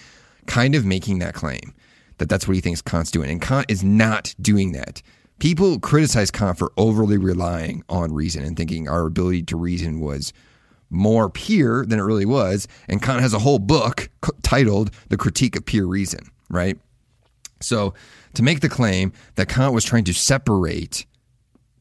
kind 0.47 0.75
of 0.75 0.85
making 0.85 1.21
that 1.21 1.33
claim 1.33 1.75
that 2.19 2.29
that's 2.29 2.47
what 2.47 2.55
he 2.55 2.61
thinks 2.61 2.83
Kant's 2.83 3.11
doing. 3.11 3.31
And 3.31 3.41
Kant 3.41 3.65
is 3.71 3.83
not 3.83 4.35
doing 4.43 4.73
that. 4.73 5.01
People 5.39 5.81
criticize 5.81 6.31
Kant 6.31 6.59
for 6.59 6.71
overly 6.77 7.17
relying 7.17 7.83
on 7.89 8.13
reason 8.13 8.45
and 8.45 8.59
thinking 8.59 8.91
our 8.91 9.07
ability 9.07 9.45
to 9.45 9.57
reason 9.57 10.01
was 10.01 10.35
more 10.91 11.31
pure 11.31 11.87
than 11.87 11.99
it 11.99 12.03
really 12.03 12.27
was. 12.27 12.69
And 12.89 13.01
Kant 13.01 13.23
has 13.23 13.33
a 13.33 13.39
whole 13.39 13.59
book 13.59 14.11
titled 14.43 14.91
The 15.09 15.17
Critique 15.17 15.57
of 15.57 15.65
Pure 15.65 15.87
Reason, 15.87 16.21
right? 16.51 16.79
So 17.61 17.95
to 18.35 18.43
make 18.43 18.61
the 18.61 18.69
claim 18.69 19.15
that 19.37 19.49
Kant 19.49 19.73
was 19.73 19.85
trying 19.87 20.05
to 20.05 20.13
separate 20.13 21.07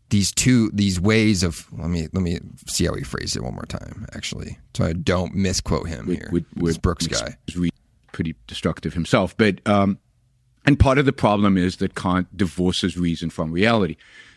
these 0.10 0.32
two 0.32 0.72
these 0.72 1.00
ways 1.00 1.44
of 1.44 1.68
let 1.72 1.90
me 1.90 2.08
let 2.14 2.24
me 2.24 2.40
see 2.68 2.86
how 2.86 2.94
he 2.94 3.04
phrased 3.04 3.36
it 3.36 3.44
one 3.44 3.54
more 3.54 3.66
time 3.66 4.08
actually 4.14 4.58
so 4.76 4.86
I 4.86 4.94
don't 4.94 5.36
misquote 5.36 5.88
him 5.88 6.08
here. 6.08 6.30
with, 6.32 6.46
this 6.56 6.78
Brooks 6.78 7.06
guy. 7.08 7.38
is 7.48 7.70
pretty 8.12 8.36
destructive 8.48 8.94
himself. 8.94 9.36
But 9.38 9.66
um, 9.66 10.00
and 10.66 10.80
part 10.80 10.98
of 10.98 11.06
the 11.06 11.14
problem 11.14 11.58
is 11.58 11.78
that 11.78 11.96
Kant 11.96 12.36
divorces 12.36 12.98
reason 12.98 13.30
from 13.30 13.52
reality. 13.52 13.96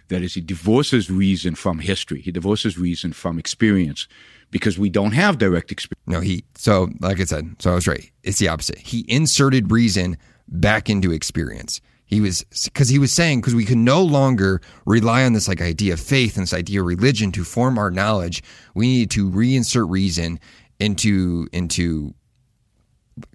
That 0.09 0.23
is, 0.23 0.35
he 0.35 0.41
divorces 0.41 1.11
reason 1.11 1.55
from 1.55 1.79
history. 1.79 2.21
He 2.21 2.31
divorces 2.31 2.77
reason 2.79 3.13
from 3.13 3.39
experience 3.39 4.07
because 4.51 4.79
we 4.79 4.91
don't 4.91 5.13
have 5.13 5.39
direct 5.39 5.73
experience. 5.73 6.07
No, 6.07 6.21
he 6.21 6.45
so 6.55 6.91
like 7.01 7.21
I 7.21 7.25
said, 7.25 7.57
so 7.59 7.73
I 7.73 7.75
was 7.75 7.89
right. 7.89 8.11
It's 8.23 8.39
the 8.39 8.49
opposite. 8.49 8.79
He 8.79 9.05
inserted 9.09 9.71
reason 9.71 10.19
back 10.49 10.91
into 10.91 11.13
experience. 11.13 11.81
He 12.13 12.21
was 12.21 12.45
because 12.65 12.91
he 12.91 12.99
was 12.99 13.11
saying 13.11 13.41
because 13.41 13.55
we 13.55 13.65
can 13.65 13.85
no 13.85 14.03
longer 14.03 14.61
rely 14.85 15.25
on 15.25 15.33
this 15.33 15.49
like 15.49 15.63
idea 15.63 15.95
of 15.95 16.01
faith 16.01 16.37
and 16.37 16.43
this 16.43 16.53
idea 16.53 16.81
of 16.81 16.87
religion 16.87 17.33
to 17.33 17.43
form 17.43 17.79
our 17.79 17.91
knowledge. 17.91 18.43
We 18.75 18.87
need 18.87 19.11
to 19.13 19.31
reinsert 19.31 19.89
reason 19.89 20.39
into 20.79 21.49
into 21.55 22.15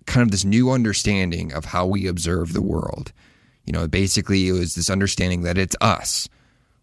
kind 0.05 0.21
of 0.21 0.29
this 0.29 0.45
new 0.45 0.69
understanding 0.69 1.51
of 1.53 1.65
how 1.65 1.87
we 1.87 2.05
observe 2.05 2.53
the 2.53 2.61
world. 2.61 3.13
You 3.65 3.73
know, 3.73 3.87
basically 3.87 4.47
it 4.47 4.51
was 4.51 4.75
this 4.75 4.91
understanding 4.91 5.41
that 5.41 5.57
it's 5.57 5.75
us. 5.81 6.29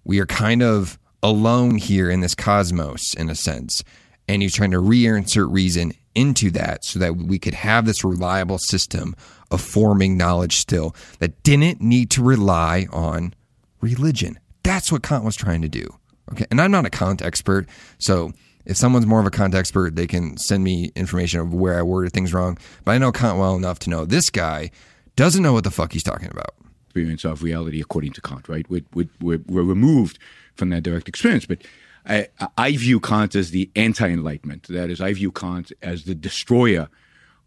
We 0.02 0.18
are 0.18 0.26
kind 0.26 0.64
of 0.64 0.98
alone 1.22 1.76
here 1.76 2.10
in 2.10 2.22
this 2.22 2.34
cosmos 2.34 3.14
in 3.14 3.30
a 3.30 3.36
sense. 3.36 3.84
And 4.26 4.42
he's 4.42 4.56
trying 4.56 4.72
to 4.72 4.82
reinsert 4.82 5.52
reason 5.52 5.92
into 6.14 6.50
that 6.50 6.84
so 6.84 6.98
that 6.98 7.16
we 7.16 7.38
could 7.38 7.54
have 7.54 7.86
this 7.86 8.04
reliable 8.04 8.58
system 8.58 9.14
of 9.50 9.60
forming 9.60 10.16
knowledge 10.16 10.56
still 10.56 10.94
that 11.18 11.42
didn't 11.42 11.80
need 11.80 12.10
to 12.10 12.22
rely 12.22 12.86
on 12.92 13.34
religion. 13.80 14.38
That's 14.62 14.90
what 14.90 15.02
Kant 15.02 15.24
was 15.24 15.36
trying 15.36 15.62
to 15.62 15.68
do. 15.68 15.86
Okay. 16.32 16.46
And 16.50 16.60
I'm 16.60 16.70
not 16.70 16.86
a 16.86 16.90
Kant 16.90 17.22
expert. 17.22 17.68
So 17.98 18.32
if 18.64 18.76
someone's 18.76 19.06
more 19.06 19.20
of 19.20 19.26
a 19.26 19.30
Kant 19.30 19.54
expert, 19.54 19.94
they 19.94 20.06
can 20.06 20.36
send 20.36 20.64
me 20.64 20.90
information 20.96 21.40
of 21.40 21.52
where 21.52 21.78
I 21.78 21.82
worded 21.82 22.12
things 22.12 22.32
wrong. 22.32 22.58
But 22.84 22.92
I 22.92 22.98
know 22.98 23.12
Kant 23.12 23.38
well 23.38 23.56
enough 23.56 23.78
to 23.80 23.90
know 23.90 24.04
this 24.04 24.30
guy 24.30 24.70
doesn't 25.16 25.42
know 25.42 25.52
what 25.52 25.64
the 25.64 25.70
fuck 25.70 25.92
he's 25.92 26.02
talking 26.02 26.30
about. 26.30 26.54
experience 26.86 27.24
of 27.24 27.42
reality 27.42 27.80
according 27.80 28.12
to 28.12 28.20
Kant, 28.20 28.48
right? 28.48 28.68
We're, 28.70 28.84
we're, 28.94 29.08
we're, 29.20 29.62
removed 29.62 30.18
from 30.54 30.70
that 30.70 30.82
direct 30.82 31.08
experience. 31.08 31.46
But 31.46 31.62
I, 32.06 32.28
I 32.58 32.76
view 32.76 33.00
Kant 33.00 33.34
as 33.34 33.50
the 33.50 33.70
anti 33.76 34.08
Enlightenment. 34.08 34.66
That 34.68 34.90
is, 34.90 35.00
I 35.00 35.12
view 35.12 35.32
Kant 35.32 35.72
as 35.82 36.04
the 36.04 36.14
destroyer 36.14 36.88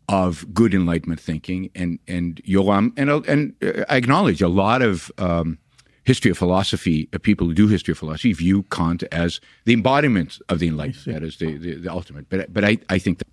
of 0.10 0.54
good 0.54 0.74
Enlightenment 0.74 1.20
thinking. 1.20 1.70
And, 1.76 2.00
and 2.08 2.42
Yoram, 2.44 2.94
and, 2.98 3.10
and 3.28 3.54
uh, 3.62 3.86
I 3.90 3.98
acknowledge 3.98 4.42
a 4.42 4.48
lot 4.48 4.82
of 4.82 5.12
um, 5.18 5.58
history 6.06 6.32
of 6.32 6.38
philosophy, 6.38 7.10
uh, 7.14 7.18
people 7.20 7.46
who 7.48 7.54
do 7.54 7.68
history 7.68 7.92
of 7.92 7.98
philosophy 7.98 8.34
view 8.34 8.64
Kant 8.64 9.04
as 9.12 9.40
the 9.66 9.74
embodiment 9.74 10.40
of 10.50 10.60
the 10.60 10.68
Enlightenment. 10.70 11.06
That 11.06 11.24
is 11.24 11.38
the, 11.38 11.58
the, 11.58 11.76
the 11.76 11.92
ultimate. 11.92 12.30
But, 12.30 12.52
but 12.52 12.64
I, 12.64 12.80
I 12.90 12.98
think 12.98 13.20
that 13.20 13.28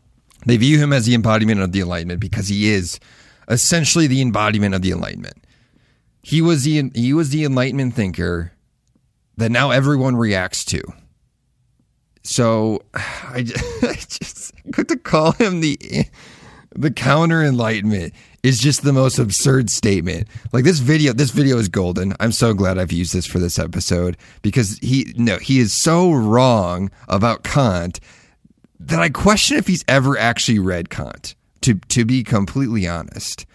They 0.47 0.57
view 0.57 0.79
him 0.79 0.93
as 0.93 1.07
the 1.07 1.15
embodiment 1.15 1.61
of 1.61 1.73
the 1.73 1.81
Enlightenment 1.81 2.21
because 2.21 2.49
he 2.49 2.69
is 2.69 2.99
essentially 3.49 4.07
the 4.07 4.21
embodiment 4.21 4.75
of 4.75 4.83
the 4.83 4.91
Enlightenment. 4.91 5.45
He 6.23 6.41
was 6.41 6.65
the 6.65 6.91
he 6.95 7.13
was 7.13 7.31
the 7.31 7.45
Enlightenment 7.45 7.95
thinker 7.95 8.53
that 9.37 9.51
now 9.51 9.71
everyone 9.71 10.17
reacts 10.17 10.65
to. 10.67 10.83
So 12.25 12.83
I 12.95 13.43
just, 13.43 13.85
I 13.85 13.95
just 13.95 14.53
to 14.89 14.97
call 14.97 15.33
him 15.33 15.61
the 15.61 15.79
the 16.75 16.91
counter 16.91 17.43
enlightenment 17.43 18.13
is 18.43 18.59
just 18.59 18.83
the 18.83 18.93
most 18.93 19.19
absurd 19.19 19.71
statement. 19.71 20.27
Like 20.53 20.65
this 20.65 20.81
video, 20.81 21.13
this 21.13 21.31
video 21.31 21.57
is 21.59 21.69
golden. 21.69 22.15
I'm 22.19 22.33
so 22.33 22.53
glad 22.53 22.79
I've 22.79 22.91
used 22.93 23.15
this 23.15 23.27
for 23.27 23.39
this 23.39 23.59
episode 23.59 24.17
because 24.43 24.79
he 24.79 25.15
no, 25.17 25.39
he 25.39 25.61
is 25.61 25.73
so 25.73 26.11
wrong 26.11 26.91
about 27.09 27.45
Kant 27.45 28.01
that 28.81 28.99
I 28.99 29.09
question 29.09 29.57
if 29.57 29.67
he's 29.67 29.85
ever 29.87 30.19
actually 30.19 30.59
read 30.59 30.91
Kant. 30.91 31.35
To 31.63 31.75
to 31.75 32.05
be 32.05 32.23
completely 32.25 32.87
honest, 32.87 33.47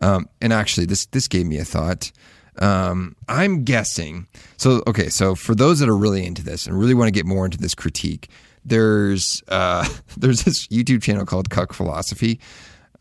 Um, 0.00 0.28
and 0.40 0.52
actually, 0.52 0.86
this 0.86 1.06
this 1.06 1.26
gave 1.26 1.46
me 1.46 1.58
a 1.58 1.64
thought. 1.64 2.12
Um, 2.58 3.16
I'm 3.28 3.64
guessing. 3.64 4.26
So 4.56 4.82
okay, 4.86 5.08
so 5.08 5.34
for 5.34 5.54
those 5.54 5.78
that 5.80 5.88
are 5.88 5.96
really 5.96 6.24
into 6.24 6.42
this 6.42 6.66
and 6.66 6.78
really 6.78 6.94
want 6.94 7.08
to 7.08 7.12
get 7.12 7.26
more 7.26 7.44
into 7.44 7.58
this 7.58 7.74
critique, 7.74 8.28
there's 8.64 9.42
uh, 9.48 9.88
there's 10.16 10.42
this 10.42 10.66
YouTube 10.68 11.02
channel 11.02 11.26
called 11.26 11.50
Cuck 11.50 11.72
Philosophy. 11.72 12.40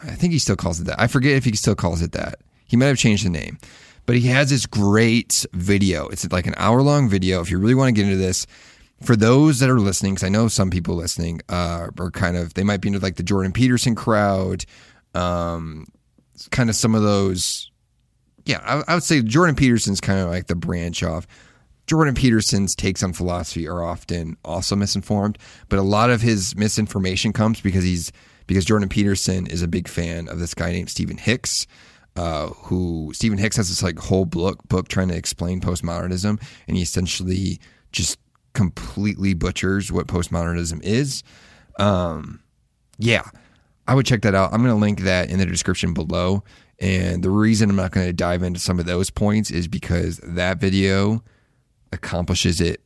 I 0.02 0.12
think 0.12 0.34
he 0.34 0.40
still 0.40 0.56
calls 0.56 0.80
it 0.80 0.86
that. 0.86 1.00
I 1.00 1.08
forget 1.08 1.34
if 1.34 1.46
he 1.46 1.56
still 1.56 1.76
calls 1.76 2.02
it 2.02 2.12
that. 2.12 2.40
He 2.66 2.78
might 2.78 2.88
have 2.88 2.98
changed 2.98 3.26
the 3.26 3.30
name, 3.30 3.58
but 4.06 4.16
he 4.16 4.28
has 4.28 4.50
this 4.50 4.66
great 4.66 5.46
video. 5.54 6.08
It's 6.08 6.30
like 6.32 6.48
an 6.48 6.56
hour 6.58 6.82
long 6.82 7.10
video. 7.10 7.42
If 7.42 7.52
you 7.52 7.60
really 7.60 7.76
want 7.76 7.96
to 7.96 8.02
get 8.02 8.10
into 8.10 8.18
this, 8.18 8.46
for 9.02 9.16
those 9.16 9.60
that 9.60 9.70
are 9.70 9.80
listening, 9.80 10.16
because 10.16 10.26
I 10.26 10.30
know 10.30 10.48
some 10.48 10.70
people 10.70 10.96
listening 10.96 11.42
uh, 11.50 11.90
are 12.00 12.12
kind 12.12 12.38
of 12.38 12.54
they 12.54 12.64
might 12.64 12.82
be 12.82 12.90
into 12.90 13.00
like 13.00 13.16
the 13.16 13.24
Jordan 13.24 13.52
Peterson 13.52 13.96
crowd, 13.96 14.66
um, 15.14 15.88
kind 16.52 16.70
of 16.70 16.76
some 16.76 16.96
of 16.96 17.04
those. 17.04 17.72
Yeah, 18.46 18.60
I, 18.64 18.92
I 18.92 18.94
would 18.94 19.04
say 19.04 19.22
Jordan 19.22 19.56
Peterson's 19.56 20.00
kind 20.00 20.20
of 20.20 20.30
like 20.30 20.48
the 20.48 20.56
branch 20.56 21.04
off. 21.04 21.28
Jordan 21.88 22.16
Peterson's 22.16 22.75
takes 22.75 23.04
on 23.04 23.14
philosophy 23.14 23.68
are 23.68 23.84
often 23.84 24.38
also 24.44 24.75
misinformed, 24.75 25.38
but 25.70 25.78
a 25.78 25.84
lot 25.84 26.10
of 26.10 26.22
his 26.22 26.56
misinformation 26.56 27.32
comes 27.34 27.62
because 27.62 27.84
he's 27.84 28.12
because 28.48 28.66
Jordan 28.66 28.90
Peterson 28.90 29.48
is 29.48 29.62
a 29.62 29.68
big 29.68 29.88
fan 29.88 30.28
of 30.28 30.40
this 30.40 30.54
guy 30.54 30.72
named 30.72 30.90
Stephen 30.90 31.18
Hicks. 31.18 31.68
Uh, 32.16 32.48
who 32.48 33.12
Stephen 33.14 33.38
Hicks 33.38 33.58
has 33.58 33.68
this 33.68 33.84
like 33.84 34.00
whole 34.00 34.24
book 34.24 34.66
book 34.70 34.88
trying 34.88 35.10
to 35.10 35.16
explain 35.16 35.60
postmodernism, 35.60 36.42
and 36.68 36.78
he 36.78 36.82
essentially 36.82 37.60
just 37.92 38.18
completely 38.54 39.34
butchers 39.34 39.92
what 39.92 40.08
postmodernism 40.08 40.82
is. 40.82 41.24
Um, 41.78 42.42
yeah, 42.98 43.24
I 43.88 43.96
would 43.96 44.06
check 44.06 44.22
that 44.22 44.34
out. 44.34 44.54
I'm 44.54 44.64
going 44.64 44.74
to 44.74 44.80
link 44.80 45.02
that 45.02 45.30
in 45.30 45.40
the 45.40 45.46
description 45.46 45.94
below. 45.94 46.44
And 46.79 47.24
the 47.24 47.29
reason 47.29 47.70
I'm 47.70 47.75
not 47.75 47.91
going 47.91 48.08
to 48.08 48.13
dive 48.13 48.44
into 48.44 48.60
some 48.60 48.79
of 48.79 48.86
those 48.86 49.10
points 49.10 49.50
is 49.50 49.67
because 49.67 50.17
that 50.24 50.60
video 50.60 51.24
accomplishes 51.91 52.60
it 52.60 52.82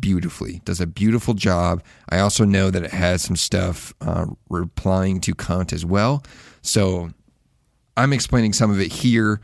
beautifully, 0.00 0.60
does 0.64 0.80
a 0.80 0.86
beautiful 0.86 1.34
job. 1.34 1.82
I 2.08 2.18
also 2.18 2.44
know 2.44 2.70
that 2.70 2.84
it 2.84 2.90
has 2.90 3.22
some 3.22 3.36
stuff 3.36 3.94
uh, 4.00 4.26
replying 4.48 5.20
to 5.20 5.34
Kant 5.34 5.72
as 5.72 5.84
well. 5.84 6.24
So 6.62 7.10
I'm 7.96 8.12
explaining 8.12 8.54
some 8.54 8.70
of 8.70 8.80
it 8.80 8.92
here, 8.92 9.40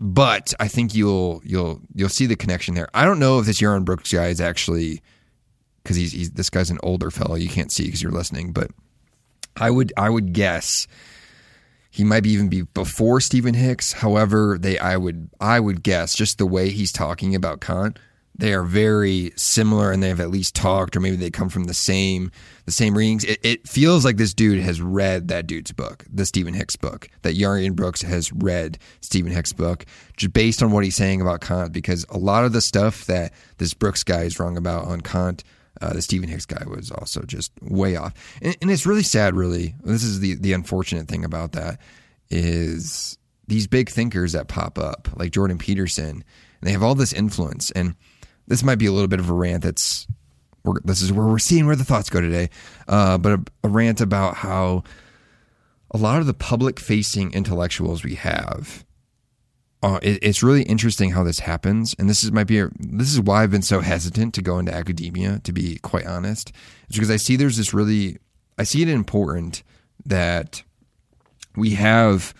but 0.00 0.54
I 0.58 0.68
think 0.68 0.94
you'll 0.94 1.42
you'll 1.44 1.80
you'll 1.94 2.08
see 2.08 2.26
the 2.26 2.36
connection 2.36 2.74
there. 2.74 2.88
I 2.94 3.04
don't 3.04 3.18
know 3.18 3.38
if 3.38 3.46
this 3.46 3.60
Yaron 3.60 3.84
Brooks 3.84 4.12
guy 4.12 4.28
is 4.28 4.40
actually 4.40 5.02
because 5.82 5.96
he's, 5.96 6.12
he's 6.12 6.30
this 6.32 6.50
guy's 6.50 6.70
an 6.70 6.78
older 6.82 7.10
fellow. 7.10 7.36
You 7.36 7.48
can't 7.48 7.70
see 7.70 7.84
because 7.84 8.02
you're 8.02 8.12
listening, 8.12 8.52
but 8.52 8.70
I 9.56 9.70
would 9.70 9.92
I 9.96 10.08
would 10.08 10.32
guess 10.32 10.86
he 11.90 12.04
might 12.04 12.24
even 12.26 12.48
be 12.48 12.62
before 12.62 13.20
Stephen 13.20 13.54
Hicks. 13.54 13.92
However, 13.92 14.56
they 14.58 14.78
I 14.78 14.96
would 14.96 15.28
I 15.40 15.60
would 15.60 15.82
guess 15.82 16.14
just 16.14 16.38
the 16.38 16.46
way 16.46 16.70
he's 16.70 16.92
talking 16.92 17.34
about 17.34 17.60
Kant 17.60 17.98
they 18.40 18.54
are 18.54 18.62
very 18.62 19.32
similar 19.36 19.92
and 19.92 20.02
they 20.02 20.08
have 20.08 20.20
at 20.20 20.30
least 20.30 20.54
talked 20.54 20.96
or 20.96 21.00
maybe 21.00 21.16
they 21.16 21.30
come 21.30 21.48
from 21.48 21.64
the 21.64 21.74
same 21.74 22.30
the 22.64 22.72
same 22.72 22.96
readings 22.96 23.24
it, 23.24 23.38
it, 23.42 23.68
feels 23.68 24.04
like 24.04 24.16
this 24.16 24.32
dude 24.32 24.62
has 24.62 24.80
read 24.80 25.28
that 25.28 25.46
dude's 25.46 25.72
book 25.72 26.04
the 26.12 26.24
stephen 26.24 26.54
hicks 26.54 26.76
book 26.76 27.08
that 27.22 27.36
Yaron 27.36 27.76
brooks 27.76 28.02
has 28.02 28.32
read 28.32 28.78
stephen 29.00 29.30
hicks 29.30 29.52
book 29.52 29.84
just 30.16 30.32
based 30.32 30.62
on 30.62 30.72
what 30.72 30.84
he's 30.84 30.96
saying 30.96 31.20
about 31.20 31.40
kant 31.40 31.72
because 31.72 32.06
a 32.08 32.18
lot 32.18 32.44
of 32.44 32.52
the 32.52 32.60
stuff 32.60 33.04
that 33.06 33.32
this 33.58 33.74
brooks 33.74 34.02
guy 34.02 34.22
is 34.22 34.40
wrong 34.40 34.56
about 34.56 34.86
on 34.86 35.00
kant 35.00 35.44
uh, 35.80 35.92
the 35.92 36.02
Stephen 36.02 36.28
Hicks 36.28 36.46
guy 36.46 36.64
was 36.66 36.90
also 36.90 37.22
just 37.22 37.52
way 37.62 37.96
off, 37.96 38.14
and, 38.42 38.56
and 38.60 38.70
it's 38.70 38.86
really 38.86 39.02
sad. 39.02 39.34
Really, 39.34 39.74
this 39.82 40.02
is 40.02 40.20
the 40.20 40.34
the 40.34 40.52
unfortunate 40.52 41.08
thing 41.08 41.24
about 41.24 41.52
that 41.52 41.80
is 42.30 43.18
these 43.46 43.66
big 43.66 43.88
thinkers 43.88 44.32
that 44.32 44.48
pop 44.48 44.78
up, 44.78 45.08
like 45.16 45.32
Jordan 45.32 45.58
Peterson, 45.58 46.10
and 46.10 46.24
they 46.62 46.72
have 46.72 46.82
all 46.82 46.94
this 46.94 47.12
influence. 47.12 47.70
And 47.72 47.94
this 48.46 48.62
might 48.62 48.76
be 48.76 48.86
a 48.86 48.92
little 48.92 49.08
bit 49.08 49.20
of 49.20 49.30
a 49.30 49.32
rant 49.32 49.62
that's 49.62 50.06
this 50.84 51.00
is 51.00 51.10
where 51.12 51.26
we're 51.26 51.38
seeing 51.38 51.66
where 51.66 51.76
the 51.76 51.84
thoughts 51.84 52.10
go 52.10 52.20
today 52.20 52.50
uh, 52.86 53.16
but 53.16 53.32
a, 53.32 53.42
a, 53.64 53.68
rant 53.68 54.02
about 54.02 54.34
how 54.34 54.84
a 55.90 55.96
lot 55.96 56.20
of 56.20 56.26
the 56.26 56.34
public 56.34 56.78
facing 56.78 57.32
intellectuals 57.32 58.04
we 58.04 58.14
have 58.14 58.84
uh, 59.82 59.98
it, 60.02 60.18
it's 60.22 60.42
really 60.42 60.62
interesting 60.64 61.10
how 61.10 61.24
this 61.24 61.40
happens. 61.40 61.94
And 61.98 62.08
this 62.08 62.22
is 62.22 62.32
might 62.32 62.46
be 62.46 62.60
a, 62.60 62.70
this 62.78 63.12
is 63.12 63.20
why 63.20 63.42
i've 63.42 63.50
been 63.50 63.62
so 63.62 63.80
hesitant 63.80 64.34
to 64.34 64.42
go 64.42 64.58
into 64.58 64.74
academia 64.74 65.40
to 65.44 65.52
be 65.52 65.76
quite 65.78 66.06
honest. 66.06 66.52
It's 66.88 66.96
because 66.96 67.10
i 67.10 67.16
see 67.16 67.36
there's 67.36 67.56
this 67.56 67.72
really 67.72 68.18
i 68.58 68.64
see 68.64 68.82
it 68.82 68.88
important 68.88 69.62
that 70.04 70.62
we 71.56 71.70
have 71.70 72.34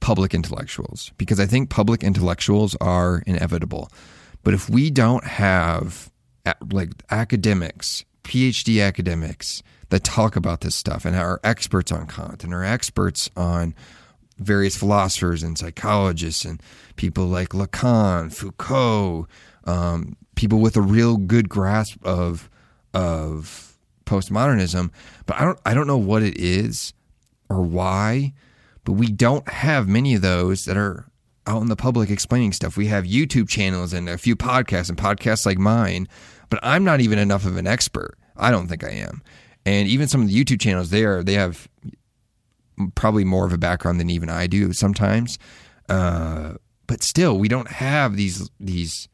public 0.00 0.34
intellectuals 0.34 1.12
because 1.18 1.38
i 1.38 1.46
think 1.46 1.70
public 1.70 2.02
intellectuals 2.02 2.76
are 2.80 3.22
inevitable. 3.26 3.90
But 4.42 4.54
if 4.54 4.70
we 4.70 4.90
don't 4.90 5.24
have 5.24 6.10
like 6.70 6.90
academics, 7.10 8.04
PhD 8.24 8.82
academics 8.82 9.62
that 9.90 10.04
talk 10.04 10.36
about 10.36 10.60
this 10.60 10.74
stuff 10.74 11.04
and 11.04 11.16
are 11.16 11.40
experts 11.44 11.92
on 11.92 12.06
Kant 12.06 12.44
and 12.44 12.54
are 12.54 12.64
experts 12.64 13.28
on 13.36 13.74
various 14.40 14.76
philosophers 14.76 15.42
and 15.42 15.56
psychologists 15.56 16.44
and 16.44 16.60
people 16.96 17.26
like 17.26 17.50
Lacan, 17.50 18.32
Foucault, 18.32 19.28
um, 19.64 20.16
people 20.34 20.58
with 20.58 20.76
a 20.76 20.82
real 20.82 21.16
good 21.16 21.48
grasp 21.48 22.04
of 22.04 22.50
of 22.92 23.76
postmodernism. 24.06 24.90
But 25.26 25.40
I 25.40 25.44
don't 25.44 25.58
I 25.64 25.74
don't 25.74 25.86
know 25.86 25.98
what 25.98 26.22
it 26.22 26.36
is 26.38 26.92
or 27.48 27.62
why, 27.62 28.32
but 28.84 28.92
we 28.92 29.08
don't 29.08 29.48
have 29.48 29.86
many 29.86 30.14
of 30.14 30.22
those 30.22 30.64
that 30.64 30.76
are 30.76 31.06
out 31.46 31.62
in 31.62 31.68
the 31.68 31.76
public 31.76 32.10
explaining 32.10 32.52
stuff. 32.52 32.76
We 32.76 32.86
have 32.86 33.04
YouTube 33.04 33.48
channels 33.48 33.92
and 33.92 34.08
a 34.08 34.18
few 34.18 34.36
podcasts 34.36 34.88
and 34.88 34.98
podcasts 34.98 35.46
like 35.46 35.58
mine, 35.58 36.08
but 36.48 36.60
I'm 36.62 36.84
not 36.84 37.00
even 37.00 37.18
enough 37.18 37.44
of 37.44 37.56
an 37.56 37.66
expert. 37.66 38.16
I 38.36 38.50
don't 38.50 38.68
think 38.68 38.84
I 38.84 38.90
am. 38.90 39.22
And 39.66 39.88
even 39.88 40.08
some 40.08 40.22
of 40.22 40.28
the 40.28 40.44
YouTube 40.44 40.60
channels, 40.60 40.90
they 40.90 41.04
are 41.04 41.22
they 41.22 41.34
have 41.34 41.68
probably 42.94 43.24
more 43.24 43.46
of 43.46 43.52
a 43.52 43.58
background 43.58 44.00
than 44.00 44.10
even 44.10 44.28
I 44.28 44.46
do 44.46 44.72
sometimes. 44.72 45.38
Uh, 45.88 46.54
but 46.86 47.02
still, 47.02 47.38
we 47.38 47.48
don't 47.48 47.68
have 47.68 48.16
these 48.16 48.48
these 48.58 49.08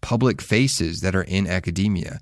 public 0.00 0.40
faces 0.40 1.00
that 1.00 1.14
are 1.14 1.22
in 1.22 1.46
academia, 1.46 2.20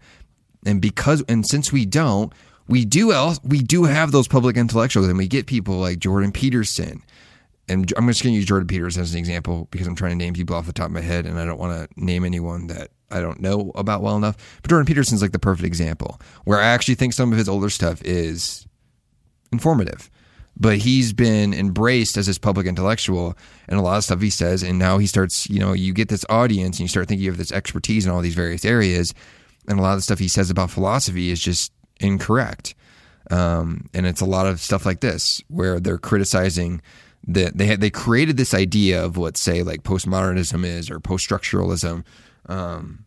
and 0.67 0.81
because 0.81 1.23
and 1.29 1.47
since 1.47 1.73
we 1.73 1.87
don't, 1.87 2.33
we 2.69 2.85
do 2.85 3.13
else 3.13 3.41
we 3.43 3.61
do 3.61 3.85
have 3.85 4.13
those 4.13 4.29
public 4.29 4.57
intellectuals, 4.57 5.09
and 5.09 5.19
we 5.19 5.29
get 5.29 5.47
people 5.47 5.77
like 5.77 5.99
Jordan 5.99 6.33
Peterson 6.33 7.03
and 7.69 7.93
I'm 7.97 8.07
just 8.09 8.23
going 8.23 8.33
to 8.33 8.37
use 8.37 8.47
Jordan 8.47 8.67
Peterson 8.67 9.03
as 9.03 9.13
an 9.13 9.19
example 9.19 9.69
because 9.71 9.87
I'm 9.87 9.95
trying 9.95 10.13
to 10.19 10.25
name 10.25 10.35
people 10.35 10.57
off 10.57 10.67
the 10.67 10.73
top 10.73 10.87
of 10.87 10.93
my 10.93 11.01
head 11.01 11.27
and 11.27 11.39
I 11.39 11.45
don't 11.45 11.59
want 11.59 11.91
to 11.91 12.03
name 12.03 12.25
anyone 12.25 12.69
that 12.69 12.91
I 13.11 13.21
don't 13.21 13.41
know 13.41 13.73
about 13.75 14.03
well 14.03 14.17
enough. 14.17 14.37
But 14.63 14.71
Jordan 14.71 14.87
Peterson's 14.87 15.23
like 15.23 15.33
the 15.33 15.39
perfect 15.39 15.67
example 15.67 16.21
where 16.45 16.59
I 16.59 16.67
actually 16.67 16.95
think 16.95 17.13
some 17.13 17.31
of 17.31 17.39
his 17.39 17.49
older 17.49 17.71
stuff 17.71 18.03
is 18.05 18.67
informative. 19.53 20.11
But 20.61 20.79
he's 20.79 21.13
been 21.13 21.55
embraced 21.55 22.17
as 22.17 22.27
this 22.27 22.39
public 22.39 22.67
intellectual 22.67 23.39
and 23.69 23.79
a 23.79 23.83
lot 23.83 23.97
of 23.97 24.05
stuff 24.05 24.21
he 24.21 24.31
says. 24.31 24.63
And 24.63 24.79
now 24.79 24.99
he 24.99 25.07
starts, 25.07 25.49
you 25.49 25.61
know, 25.61 25.73
you 25.73 25.93
get 25.93 26.09
this 26.09 26.25
audience 26.29 26.77
and 26.77 26.81
you 26.81 26.89
start 26.89 27.07
thinking 27.07 27.25
you 27.25 27.31
have 27.31 27.39
this 27.39 27.53
expertise 27.53 28.05
in 28.05 28.11
all 28.11 28.21
these 28.21 28.35
various 28.35 28.65
areas. 28.65 29.15
And 29.69 29.79
a 29.79 29.83
lot 29.83 29.93
of 29.93 29.99
the 29.99 30.03
stuff 30.03 30.19
he 30.19 30.29
says 30.29 30.51
about 30.51 30.71
philosophy 30.71 31.31
is 31.31 31.41
just 31.41 31.73
incorrect. 32.01 32.75
Um, 33.31 33.89
and 33.95 34.07
it's 34.07 34.21
a 34.21 34.27
lot 34.27 34.47
of 34.47 34.61
stuff 34.61 34.87
like 34.87 35.01
this 35.01 35.41
where 35.49 35.79
they're 35.81 35.99
criticizing 35.99 36.81
that 37.27 37.59
they 37.59 37.67
had, 37.67 37.81
they 37.81 37.91
created 37.91 38.37
this 38.37 38.55
idea 38.55 39.05
of 39.05 39.17
what 39.17 39.37
say 39.37 39.63
like 39.63 39.83
postmodernism 39.83 40.65
is 40.65 40.91
or 40.91 40.99
post 40.99 41.29
structuralism, 41.29 42.05
um, 42.47 43.05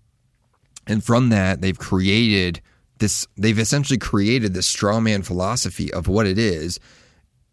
and 0.86 1.04
from 1.04 1.30
that 1.30 1.62
they've 1.62 1.80
created 1.80 2.62
this. 3.00 3.28
They've 3.36 3.58
essentially 3.58 3.98
created 3.98 4.54
this 4.54 4.70
straw 4.70 5.00
man 5.00 5.24
philosophy 5.24 5.92
of 5.92 6.08
what 6.08 6.28
it 6.28 6.38
is, 6.38 6.80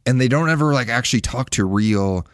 and 0.09 0.19
they 0.19 0.27
don't 0.27 0.49
ever 0.49 0.73
like 0.73 0.89
actually 0.89 1.21
talk 1.21 1.51
to 1.51 1.67
real 1.67 2.27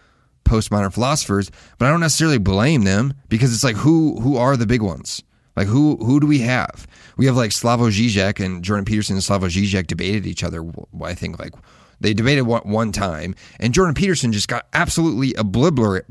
postmodern 0.44 0.94
philosophers. 0.94 1.50
But 1.76 1.86
I 1.86 1.90
don't 1.90 2.00
necessarily 2.00 2.38
blame 2.38 2.84
them 2.84 3.14
because 3.28 3.52
it's 3.52 3.64
like 3.64 3.74
who 3.74 4.20
who 4.20 4.36
are 4.36 4.56
the 4.56 4.64
big 4.66 4.80
ones? 4.80 5.24
Like 5.56 5.66
who 5.66 5.96
who 5.96 6.20
do 6.20 6.26
we 6.28 6.38
have? 6.38 6.86
We 7.16 7.26
have 7.26 7.36
like 7.36 7.50
Slavoj 7.50 7.90
Žižek 7.90 8.44
and 8.44 8.62
Jordan 8.62 8.84
Peterson 8.84 9.16
and 9.16 9.24
Slavoj 9.24 9.50
Žižek 9.50 9.88
debated 9.88 10.24
each 10.24 10.44
other. 10.44 10.64
I 11.02 11.14
think 11.14 11.40
like 11.40 11.52
they 12.00 12.14
debated 12.14 12.42
one, 12.42 12.62
one 12.62 12.92
time, 12.92 13.34
and 13.58 13.74
Jordan 13.74 13.94
Peterson 13.94 14.30
just 14.30 14.46
got 14.46 14.68
absolutely 14.72 15.34
obliterated. 15.34 16.06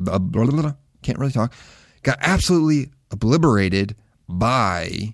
Can't 1.02 1.20
really 1.20 1.32
talk. 1.32 1.54
Got 2.04 2.18
absolutely 2.20 2.90
obliterated 3.10 3.96
by 4.28 5.14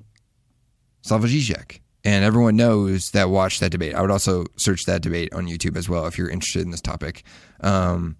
Slavoj 1.03 1.27
Žižek. 1.27 1.79
And 2.05 2.23
everyone 2.23 2.55
knows 2.55 3.11
that 3.11 3.29
watched 3.29 3.59
that 3.59 3.71
debate. 3.71 3.93
I 3.93 4.01
would 4.01 4.11
also 4.11 4.45
search 4.55 4.85
that 4.85 5.01
debate 5.01 5.33
on 5.33 5.47
YouTube 5.47 5.75
as 5.75 5.89
well 5.89 6.07
if 6.07 6.17
you're 6.17 6.29
interested 6.29 6.61
in 6.61 6.71
this 6.71 6.81
topic. 6.81 7.23
Um, 7.61 8.15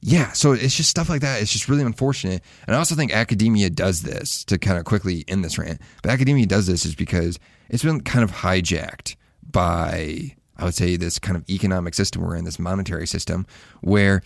yeah, 0.00 0.32
so 0.32 0.52
it's 0.52 0.74
just 0.74 0.90
stuff 0.90 1.08
like 1.08 1.20
that. 1.20 1.40
It's 1.40 1.52
just 1.52 1.68
really 1.68 1.84
unfortunate. 1.84 2.42
And 2.66 2.74
I 2.74 2.78
also 2.78 2.96
think 2.96 3.14
academia 3.14 3.70
does 3.70 4.02
this 4.02 4.44
to 4.46 4.58
kind 4.58 4.76
of 4.76 4.84
quickly 4.84 5.24
end 5.28 5.44
this 5.44 5.56
rant. 5.56 5.80
But 6.02 6.10
academia 6.10 6.46
does 6.46 6.66
this 6.66 6.84
is 6.84 6.96
because 6.96 7.38
it's 7.68 7.84
been 7.84 8.00
kind 8.00 8.24
of 8.24 8.32
hijacked 8.32 9.14
by 9.48 10.34
I 10.56 10.64
would 10.64 10.74
say 10.74 10.96
this 10.96 11.18
kind 11.18 11.36
of 11.36 11.48
economic 11.48 11.94
system 11.94 12.22
we're 12.22 12.36
in, 12.36 12.44
this 12.44 12.58
monetary 12.58 13.06
system, 13.06 13.46
where 13.80 14.22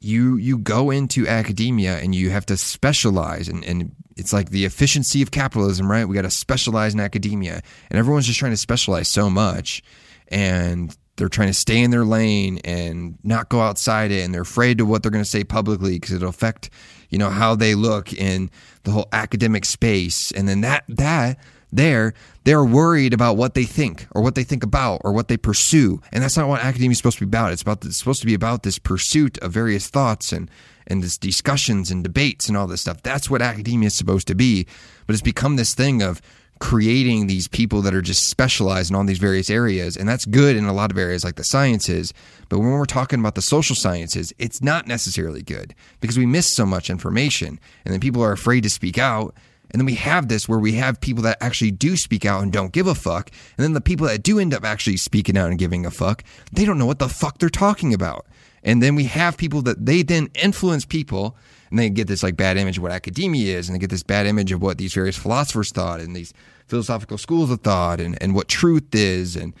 you 0.00 0.36
you 0.36 0.58
go 0.58 0.90
into 0.90 1.26
academia 1.26 1.98
and 1.98 2.14
you 2.14 2.30
have 2.30 2.46
to 2.46 2.56
specialize 2.56 3.48
and, 3.48 3.64
and 3.64 3.92
it's 4.18 4.32
like 4.32 4.50
the 4.50 4.64
efficiency 4.64 5.22
of 5.22 5.30
capitalism, 5.30 5.90
right? 5.90 6.04
We 6.04 6.14
got 6.14 6.22
to 6.22 6.30
specialize 6.30 6.92
in 6.92 7.00
academia, 7.00 7.62
and 7.88 7.98
everyone's 7.98 8.26
just 8.26 8.38
trying 8.38 8.52
to 8.52 8.56
specialize 8.56 9.08
so 9.08 9.30
much, 9.30 9.82
and 10.26 10.94
they're 11.16 11.28
trying 11.28 11.48
to 11.48 11.54
stay 11.54 11.80
in 11.80 11.90
their 11.90 12.04
lane 12.04 12.58
and 12.64 13.16
not 13.22 13.48
go 13.48 13.60
outside 13.60 14.10
it, 14.10 14.24
and 14.24 14.34
they're 14.34 14.42
afraid 14.42 14.80
of 14.80 14.88
what 14.88 15.02
they're 15.02 15.12
going 15.12 15.22
to 15.22 15.30
say 15.30 15.44
publicly 15.44 16.00
because 16.00 16.12
it'll 16.12 16.28
affect, 16.28 16.70
you 17.10 17.18
know, 17.18 17.30
how 17.30 17.54
they 17.54 17.76
look 17.76 18.12
in 18.12 18.50
the 18.82 18.90
whole 18.90 19.08
academic 19.12 19.64
space, 19.64 20.32
and 20.32 20.48
then 20.48 20.62
that 20.62 20.82
that 20.88 21.38
there 21.72 22.14
they're 22.48 22.64
worried 22.64 23.12
about 23.12 23.36
what 23.36 23.52
they 23.52 23.64
think 23.64 24.06
or 24.12 24.22
what 24.22 24.34
they 24.34 24.42
think 24.42 24.62
about 24.62 25.02
or 25.04 25.12
what 25.12 25.28
they 25.28 25.36
pursue. 25.36 26.00
And 26.12 26.22
that's 26.22 26.34
not 26.34 26.48
what 26.48 26.62
academia 26.62 26.92
is 26.92 26.96
supposed 26.96 27.18
to 27.18 27.26
be 27.26 27.28
about. 27.28 27.52
It's 27.52 27.60
about 27.60 27.84
it's 27.84 27.98
supposed 27.98 28.20
to 28.20 28.26
be 28.26 28.32
about 28.32 28.62
this 28.62 28.78
pursuit 28.78 29.36
of 29.38 29.52
various 29.52 29.88
thoughts 29.88 30.32
and 30.32 30.50
and 30.86 31.02
this 31.02 31.18
discussions 31.18 31.90
and 31.90 32.02
debates 32.02 32.48
and 32.48 32.56
all 32.56 32.66
this 32.66 32.80
stuff. 32.80 33.02
That's 33.02 33.28
what 33.28 33.42
academia 33.42 33.88
is 33.88 33.94
supposed 33.94 34.26
to 34.28 34.34
be. 34.34 34.66
But 35.06 35.12
it's 35.12 35.22
become 35.22 35.56
this 35.56 35.74
thing 35.74 36.02
of 36.02 36.22
creating 36.58 37.26
these 37.26 37.48
people 37.48 37.82
that 37.82 37.94
are 37.94 38.00
just 38.00 38.30
specialized 38.30 38.90
in 38.90 38.96
all 38.96 39.04
these 39.04 39.18
various 39.18 39.50
areas. 39.50 39.94
And 39.94 40.08
that's 40.08 40.24
good 40.24 40.56
in 40.56 40.64
a 40.64 40.72
lot 40.72 40.90
of 40.90 40.96
areas 40.96 41.24
like 41.24 41.36
the 41.36 41.44
sciences. 41.44 42.14
But 42.48 42.60
when 42.60 42.70
we're 42.70 42.86
talking 42.86 43.20
about 43.20 43.34
the 43.34 43.42
social 43.42 43.76
sciences 43.76 44.32
it's 44.38 44.62
not 44.62 44.86
necessarily 44.86 45.42
good 45.42 45.74
because 46.00 46.16
we 46.16 46.24
miss 46.24 46.54
so 46.54 46.64
much 46.64 46.88
information. 46.88 47.60
And 47.84 47.92
then 47.92 48.00
people 48.00 48.24
are 48.24 48.32
afraid 48.32 48.62
to 48.62 48.70
speak 48.70 48.96
out 48.96 49.34
and 49.70 49.80
then 49.80 49.86
we 49.86 49.94
have 49.96 50.28
this 50.28 50.48
where 50.48 50.58
we 50.58 50.72
have 50.74 51.00
people 51.00 51.22
that 51.24 51.38
actually 51.40 51.70
do 51.70 51.96
speak 51.96 52.24
out 52.24 52.42
and 52.42 52.52
don't 52.52 52.72
give 52.72 52.86
a 52.86 52.94
fuck. 52.94 53.30
And 53.56 53.64
then 53.64 53.74
the 53.74 53.80
people 53.80 54.06
that 54.06 54.22
do 54.22 54.38
end 54.38 54.54
up 54.54 54.64
actually 54.64 54.96
speaking 54.96 55.36
out 55.36 55.50
and 55.50 55.58
giving 55.58 55.84
a 55.84 55.90
fuck, 55.90 56.24
they 56.52 56.64
don't 56.64 56.78
know 56.78 56.86
what 56.86 56.98
the 56.98 57.08
fuck 57.08 57.38
they're 57.38 57.50
talking 57.50 57.92
about. 57.92 58.26
And 58.62 58.82
then 58.82 58.94
we 58.94 59.04
have 59.04 59.36
people 59.36 59.62
that 59.62 59.84
they 59.84 60.02
then 60.02 60.30
influence 60.34 60.84
people 60.84 61.36
and 61.70 61.78
they 61.78 61.90
get 61.90 62.08
this 62.08 62.22
like 62.22 62.36
bad 62.36 62.56
image 62.56 62.78
of 62.78 62.82
what 62.82 62.92
academia 62.92 63.58
is 63.58 63.68
and 63.68 63.74
they 63.74 63.78
get 63.78 63.90
this 63.90 64.02
bad 64.02 64.26
image 64.26 64.52
of 64.52 64.62
what 64.62 64.78
these 64.78 64.94
various 64.94 65.16
philosophers 65.16 65.70
thought 65.70 66.00
and 66.00 66.16
these 66.16 66.32
philosophical 66.66 67.18
schools 67.18 67.50
of 67.50 67.60
thought 67.60 68.00
and, 68.00 68.20
and 68.22 68.34
what 68.34 68.48
truth 68.48 68.94
is 68.94 69.36
and 69.36 69.54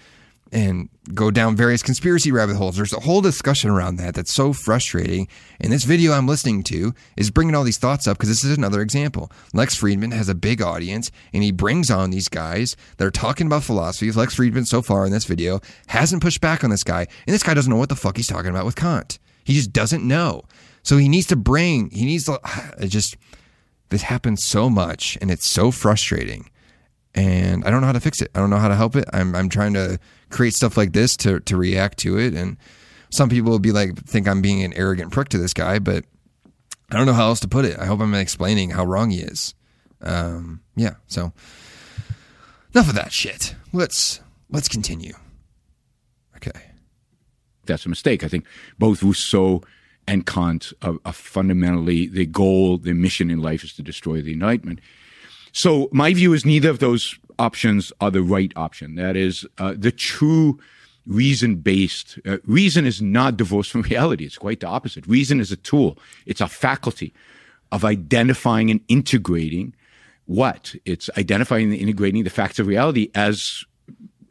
and 0.52 0.88
go 1.14 1.30
down 1.30 1.56
various 1.56 1.82
conspiracy 1.82 2.32
rabbit 2.32 2.56
holes. 2.56 2.76
There's 2.76 2.92
a 2.92 3.00
whole 3.00 3.20
discussion 3.20 3.70
around 3.70 3.96
that 3.96 4.14
that's 4.14 4.32
so 4.32 4.52
frustrating. 4.52 5.28
And 5.60 5.72
this 5.72 5.84
video 5.84 6.12
I'm 6.12 6.26
listening 6.26 6.62
to 6.64 6.94
is 7.16 7.30
bringing 7.30 7.54
all 7.54 7.64
these 7.64 7.78
thoughts 7.78 8.06
up 8.06 8.16
because 8.16 8.28
this 8.28 8.44
is 8.44 8.56
another 8.56 8.80
example. 8.80 9.30
Lex 9.52 9.78
Fridman 9.78 10.12
has 10.12 10.28
a 10.28 10.34
big 10.34 10.62
audience 10.62 11.10
and 11.32 11.42
he 11.42 11.52
brings 11.52 11.90
on 11.90 12.10
these 12.10 12.28
guys 12.28 12.76
that 12.96 13.06
are 13.06 13.10
talking 13.10 13.46
about 13.46 13.64
philosophy. 13.64 14.10
Lex 14.10 14.36
Fridman, 14.36 14.66
so 14.66 14.82
far 14.82 15.04
in 15.04 15.12
this 15.12 15.24
video, 15.24 15.60
hasn't 15.88 16.22
pushed 16.22 16.40
back 16.40 16.64
on 16.64 16.70
this 16.70 16.84
guy. 16.84 17.00
And 17.00 17.34
this 17.34 17.42
guy 17.42 17.54
doesn't 17.54 17.70
know 17.70 17.78
what 17.78 17.90
the 17.90 17.96
fuck 17.96 18.16
he's 18.16 18.26
talking 18.26 18.50
about 18.50 18.64
with 18.64 18.76
Kant. 18.76 19.18
He 19.44 19.54
just 19.54 19.72
doesn't 19.72 20.06
know. 20.06 20.44
So 20.82 20.96
he 20.96 21.08
needs 21.08 21.26
to 21.26 21.36
bring, 21.36 21.90
he 21.90 22.04
needs 22.04 22.24
to, 22.24 22.40
just, 22.86 23.16
this 23.90 24.02
happens 24.02 24.44
so 24.44 24.68
much 24.68 25.16
and 25.20 25.30
it's 25.30 25.46
so 25.46 25.70
frustrating 25.70 26.50
and 27.18 27.64
I 27.64 27.70
don't 27.70 27.80
know 27.80 27.86
how 27.86 27.92
to 27.92 28.00
fix 28.00 28.22
it. 28.22 28.30
I 28.34 28.38
don't 28.38 28.50
know 28.50 28.58
how 28.58 28.68
to 28.68 28.76
help 28.76 28.94
it. 28.94 29.04
I'm 29.12 29.34
I'm 29.34 29.48
trying 29.48 29.74
to 29.74 29.98
create 30.30 30.54
stuff 30.54 30.76
like 30.76 30.92
this 30.92 31.16
to 31.18 31.40
to 31.40 31.56
react 31.56 31.98
to 31.98 32.18
it, 32.18 32.34
and 32.34 32.56
some 33.10 33.28
people 33.28 33.50
will 33.50 33.58
be 33.58 33.72
like 33.72 33.96
think 34.04 34.28
I'm 34.28 34.42
being 34.42 34.62
an 34.62 34.72
arrogant 34.74 35.12
prick 35.12 35.28
to 35.30 35.38
this 35.38 35.54
guy, 35.54 35.78
but 35.78 36.04
I 36.90 36.96
don't 36.96 37.06
know 37.06 37.12
how 37.12 37.28
else 37.28 37.40
to 37.40 37.48
put 37.48 37.64
it. 37.64 37.78
I 37.78 37.86
hope 37.86 38.00
I'm 38.00 38.14
explaining 38.14 38.70
how 38.70 38.84
wrong 38.84 39.10
he 39.10 39.20
is. 39.20 39.54
Um, 40.00 40.62
yeah. 40.76 40.94
So 41.06 41.32
enough 42.74 42.88
of 42.88 42.94
that 42.94 43.12
shit. 43.12 43.54
Let's 43.72 44.20
let's 44.50 44.68
continue. 44.68 45.14
Okay. 46.36 46.60
That's 47.66 47.84
a 47.84 47.88
mistake. 47.90 48.24
I 48.24 48.28
think 48.28 48.46
both 48.78 49.02
Rousseau 49.02 49.62
and 50.06 50.24
Kant 50.24 50.72
are, 50.80 50.94
are 51.04 51.12
fundamentally 51.12 52.06
the 52.06 52.24
goal, 52.24 52.78
the 52.78 52.94
mission 52.94 53.30
in 53.30 53.40
life 53.40 53.62
is 53.62 53.74
to 53.74 53.82
destroy 53.82 54.22
the 54.22 54.32
Enlightenment. 54.32 54.80
So 55.52 55.88
my 55.92 56.14
view 56.14 56.32
is 56.32 56.46
neither 56.46 56.70
of 56.70 56.78
those 56.78 57.18
options 57.38 57.92
are 58.00 58.10
the 58.10 58.22
right 58.22 58.52
option. 58.56 58.94
That 58.96 59.16
is, 59.16 59.46
uh, 59.58 59.74
the 59.76 59.92
true 59.92 60.58
reason 61.06 61.56
based 61.56 62.18
uh, 62.26 62.36
reason 62.44 62.86
is 62.86 63.00
not 63.00 63.36
divorced 63.36 63.70
from 63.70 63.82
reality. 63.92 64.24
It's 64.24 64.38
quite 64.38 64.60
the 64.60 64.66
opposite. 64.66 65.06
Reason 65.06 65.40
is 65.40 65.50
a 65.50 65.56
tool. 65.56 65.98
It's 66.26 66.40
a 66.40 66.48
faculty 66.48 67.12
of 67.72 67.84
identifying 67.84 68.70
and 68.70 68.80
integrating 68.88 69.74
what 70.26 70.74
it's 70.84 71.08
identifying 71.16 71.72
and 71.72 71.80
integrating 71.80 72.22
the 72.22 72.30
facts 72.30 72.58
of 72.58 72.66
reality 72.66 73.10
as 73.14 73.64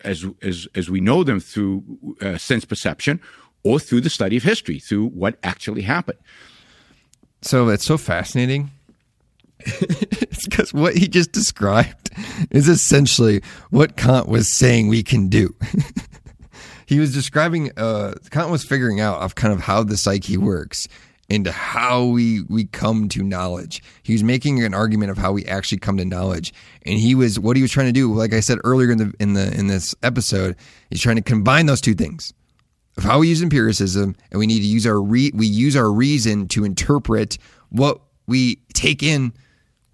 as 0.03 0.25
as 0.43 0.67
as 0.75 0.89
we 0.89 1.01
know 1.01 1.23
them 1.23 1.39
through 1.39 1.83
uh, 2.21 2.37
sense 2.37 2.65
perception 2.65 3.19
or 3.63 3.79
through 3.79 4.01
the 4.01 4.09
study 4.09 4.37
of 4.37 4.43
history, 4.43 4.79
through 4.79 5.07
what 5.07 5.37
actually 5.43 5.81
happened. 5.81 6.19
So 7.41 7.69
it's 7.69 7.85
so 7.85 7.97
fascinating 7.97 8.71
it's 9.59 10.47
because 10.47 10.73
what 10.73 10.95
he 10.95 11.07
just 11.07 11.31
described 11.31 12.11
is 12.51 12.67
essentially 12.67 13.41
what 13.69 13.97
Kant 13.97 14.27
was 14.27 14.47
saying 14.47 14.87
we 14.87 15.03
can 15.03 15.27
do. 15.27 15.55
he 16.85 16.99
was 16.99 17.13
describing, 17.13 17.71
uh, 17.77 18.13
Kant 18.29 18.49
was 18.49 18.63
figuring 18.63 18.99
out 18.99 19.21
of 19.21 19.35
kind 19.35 19.53
of 19.53 19.61
how 19.61 19.83
the 19.83 19.97
psyche 19.97 20.37
works 20.37 20.87
and 21.29 21.45
how 21.47 22.05
we 22.05 22.43
we 22.43 22.65
come 22.65 23.09
to 23.09 23.23
knowledge. 23.23 23.83
He 24.03 24.13
was 24.13 24.23
making 24.23 24.63
an 24.63 24.73
argument 24.73 25.11
of 25.11 25.17
how 25.17 25.31
we 25.33 25.45
actually 25.45 25.79
come 25.79 25.97
to 25.97 26.05
knowledge, 26.05 26.53
and 26.85 26.97
he 26.97 27.15
was 27.15 27.39
what 27.39 27.55
he 27.55 27.61
was 27.61 27.71
trying 27.71 27.87
to 27.87 27.91
do. 27.91 28.13
Like 28.13 28.33
I 28.33 28.39
said 28.39 28.59
earlier 28.63 28.91
in 28.91 28.97
the 28.97 29.13
in 29.19 29.33
the 29.33 29.53
in 29.53 29.67
this 29.67 29.93
episode, 30.03 30.55
he's 30.89 31.01
trying 31.01 31.17
to 31.17 31.21
combine 31.21 31.65
those 31.65 31.81
two 31.81 31.95
things 31.95 32.33
of 32.97 33.03
how 33.03 33.19
we 33.19 33.29
use 33.29 33.41
empiricism, 33.41 34.15
and 34.31 34.39
we 34.39 34.47
need 34.47 34.59
to 34.59 34.65
use 34.65 34.87
our 34.87 35.01
re- 35.01 35.31
we 35.33 35.47
use 35.47 35.75
our 35.75 35.91
reason 35.91 36.47
to 36.49 36.63
interpret 36.63 37.37
what 37.69 37.99
we 38.27 38.61
take 38.73 39.03
in 39.03 39.33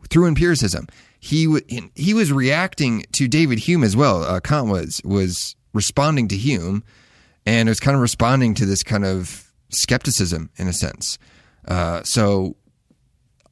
through 0.09 0.27
empiricism. 0.27 0.87
He 1.19 1.45
w- 1.45 1.89
he 1.95 2.13
was 2.13 2.31
reacting 2.31 3.05
to 3.13 3.27
David 3.27 3.59
Hume 3.59 3.83
as 3.83 3.95
well. 3.95 4.23
Uh, 4.23 4.39
Kant 4.39 4.69
was 4.69 5.01
was 5.03 5.55
responding 5.73 6.27
to 6.29 6.37
Hume, 6.37 6.83
and 7.45 7.69
was 7.69 7.79
kind 7.79 7.95
of 7.95 8.01
responding 8.01 8.53
to 8.55 8.65
this 8.65 8.83
kind 8.83 9.05
of 9.05 9.51
skepticism 9.69 10.49
in 10.57 10.67
a 10.67 10.73
sense. 10.73 11.17
Uh, 11.67 12.03
so 12.03 12.55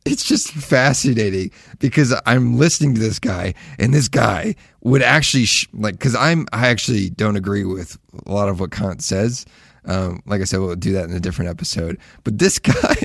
it's 0.06 0.24
just 0.24 0.52
fascinating 0.52 1.52
because 1.80 2.14
I'm 2.26 2.58
listening 2.58 2.96
to 2.96 3.00
this 3.00 3.20
guy, 3.20 3.54
and 3.80 3.94
this 3.94 4.08
guy 4.08 4.56
would 4.82 5.02
actually 5.02 5.46
sh- 5.46 5.68
like 5.74 5.94
because 5.94 6.16
I'm 6.16 6.48
I 6.52 6.68
actually 6.68 7.10
don't 7.10 7.36
agree 7.36 7.64
with 7.64 7.98
a 8.26 8.32
lot 8.32 8.50
of 8.50 8.60
what 8.60 8.72
Kant 8.72 9.04
says. 9.04 9.46
Um, 9.86 10.22
like 10.26 10.42
I 10.42 10.44
said, 10.44 10.60
we'll 10.60 10.76
do 10.76 10.94
that 10.94 11.06
in 11.06 11.16
a 11.16 11.20
different 11.20 11.50
episode. 11.50 11.98
But 12.24 12.38
this 12.38 12.60
guy 12.60 12.96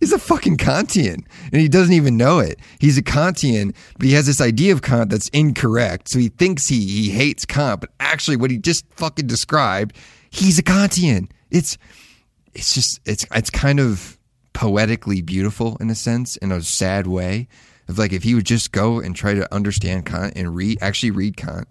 He's 0.00 0.12
a 0.12 0.18
fucking 0.18 0.56
Kantian 0.56 1.24
and 1.52 1.60
he 1.60 1.68
doesn't 1.68 1.94
even 1.94 2.16
know 2.16 2.38
it. 2.38 2.58
He's 2.78 2.98
a 2.98 3.02
Kantian, 3.02 3.74
but 3.98 4.06
he 4.06 4.12
has 4.12 4.26
this 4.26 4.40
idea 4.40 4.72
of 4.72 4.82
Kant 4.82 5.10
that's 5.10 5.28
incorrect. 5.28 6.08
So 6.08 6.18
he 6.18 6.28
thinks 6.28 6.68
he, 6.68 6.86
he 6.86 7.10
hates 7.10 7.44
Kant, 7.44 7.80
but 7.80 7.90
actually 8.00 8.36
what 8.36 8.50
he 8.50 8.58
just 8.58 8.84
fucking 8.94 9.26
described, 9.26 9.96
he's 10.30 10.58
a 10.58 10.62
Kantian. 10.62 11.30
It's 11.50 11.78
it's 12.54 12.74
just 12.74 13.00
it's 13.04 13.26
it's 13.34 13.50
kind 13.50 13.78
of 13.80 14.18
poetically 14.52 15.20
beautiful 15.20 15.76
in 15.80 15.90
a 15.90 15.94
sense, 15.94 16.36
in 16.38 16.50
a 16.50 16.62
sad 16.62 17.06
way. 17.06 17.48
Of 17.88 17.98
like 17.98 18.12
if 18.12 18.24
he 18.24 18.34
would 18.34 18.46
just 18.46 18.72
go 18.72 18.98
and 18.98 19.14
try 19.14 19.34
to 19.34 19.54
understand 19.54 20.06
Kant 20.06 20.32
and 20.34 20.56
read 20.56 20.78
actually 20.80 21.12
read 21.12 21.36
Kant 21.36 21.68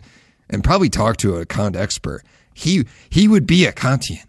and 0.50 0.64
probably 0.64 0.90
talk 0.90 1.18
to 1.18 1.38
a 1.38 1.46
Kant 1.46 1.76
expert, 1.76 2.24
he 2.54 2.86
he 3.10 3.28
would 3.28 3.46
be 3.46 3.66
a 3.66 3.74
Kantian. 3.74 4.24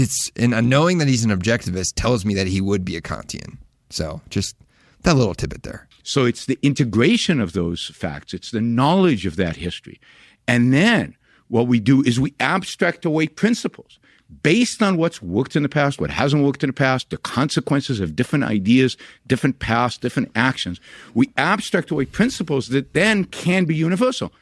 It's 0.00 0.30
and 0.36 0.70
knowing 0.70 0.98
that 0.98 1.08
he's 1.08 1.24
an 1.24 1.30
objectivist 1.30 1.94
tells 1.94 2.24
me 2.24 2.34
that 2.34 2.46
he 2.46 2.60
would 2.60 2.84
be 2.84 2.96
a 2.96 3.00
Kantian. 3.00 3.58
So 3.90 4.20
just 4.30 4.56
that 5.02 5.16
little 5.16 5.34
tidbit 5.34 5.62
there. 5.62 5.86
So 6.02 6.24
it's 6.24 6.46
the 6.46 6.58
integration 6.62 7.40
of 7.40 7.52
those 7.52 7.90
facts. 7.94 8.32
It's 8.32 8.50
the 8.50 8.60
knowledge 8.60 9.26
of 9.26 9.36
that 9.36 9.56
history. 9.56 10.00
And 10.48 10.72
then 10.72 11.16
what 11.48 11.66
we 11.66 11.80
do 11.80 12.02
is 12.02 12.18
we 12.18 12.34
abstract 12.40 13.04
away 13.04 13.26
principles 13.26 13.98
based 14.42 14.80
on 14.82 14.96
what's 14.96 15.20
worked 15.20 15.56
in 15.56 15.62
the 15.62 15.68
past, 15.68 16.00
what 16.00 16.10
hasn't 16.10 16.44
worked 16.44 16.62
in 16.62 16.68
the 16.68 16.74
past, 16.74 17.10
the 17.10 17.16
consequences 17.16 18.00
of 18.00 18.14
different 18.14 18.44
ideas, 18.44 18.96
different 19.26 19.58
paths, 19.58 19.98
different 19.98 20.30
actions. 20.34 20.80
We 21.14 21.30
abstract 21.36 21.90
away 21.90 22.06
principles 22.06 22.68
that 22.68 22.94
then 22.94 23.24
can 23.24 23.64
be 23.64 23.74
universal. 23.74 24.32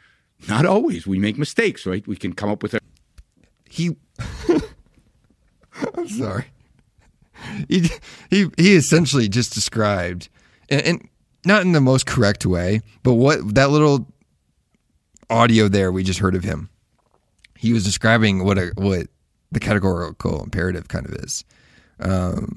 Not 0.49 0.66
always. 0.66 1.07
We 1.07 1.18
make 1.18 1.38
mistakes, 1.38 1.87
right? 1.87 2.07
We 2.07 2.16
can 2.16 2.33
come 2.33 2.51
up 2.51 2.62
with 2.62 2.75
a. 2.75 2.81
He. 3.68 3.97
Sorry. 6.18 6.47
He 7.68 7.88
he 8.31 8.51
he 8.57 8.75
essentially 8.75 9.29
just 9.29 9.55
described, 9.55 10.29
and, 10.68 10.83
and 10.83 11.09
not 11.44 11.62
in 11.62 11.73
the 11.73 11.81
most 11.81 12.07
correct 12.07 12.44
way, 12.44 12.81
but 13.03 13.14
what 13.14 13.55
that 13.55 13.71
little 13.71 14.07
audio 15.31 15.68
there 15.68 15.92
we 15.92 16.03
just 16.03 16.18
heard 16.18 16.35
of 16.35 16.42
him. 16.42 16.68
He 17.57 17.73
was 17.73 17.85
describing 17.85 18.44
what 18.44 18.59
a 18.59 18.73
what 18.77 19.07
the 19.53 19.61
categorical 19.61 20.42
imperative 20.42 20.88
kind 20.88 21.07
of 21.07 21.12
is. 21.12 21.44
Um, 22.01 22.57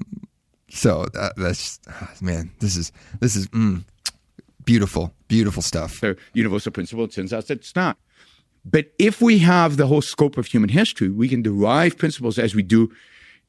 so 0.68 1.06
that, 1.12 1.34
that's 1.36 1.80
man, 2.20 2.50
this 2.60 2.76
is 2.76 2.92
this 3.20 3.36
is 3.36 3.46
mm, 3.48 3.84
beautiful, 4.64 5.14
beautiful 5.28 5.62
stuff. 5.62 6.00
The 6.00 6.16
universal 6.32 6.72
principle. 6.72 7.06
Turns 7.08 7.32
out 7.32 7.46
that 7.48 7.58
it's 7.58 7.76
not. 7.76 7.98
But 8.64 8.92
if 8.98 9.20
we 9.20 9.38
have 9.38 9.76
the 9.76 9.88
whole 9.88 10.02
scope 10.02 10.38
of 10.38 10.46
human 10.46 10.70
history, 10.70 11.08
we 11.08 11.28
can 11.28 11.42
derive 11.42 11.98
principles 11.98 12.38
as 12.38 12.54
we 12.54 12.62
do 12.62 12.92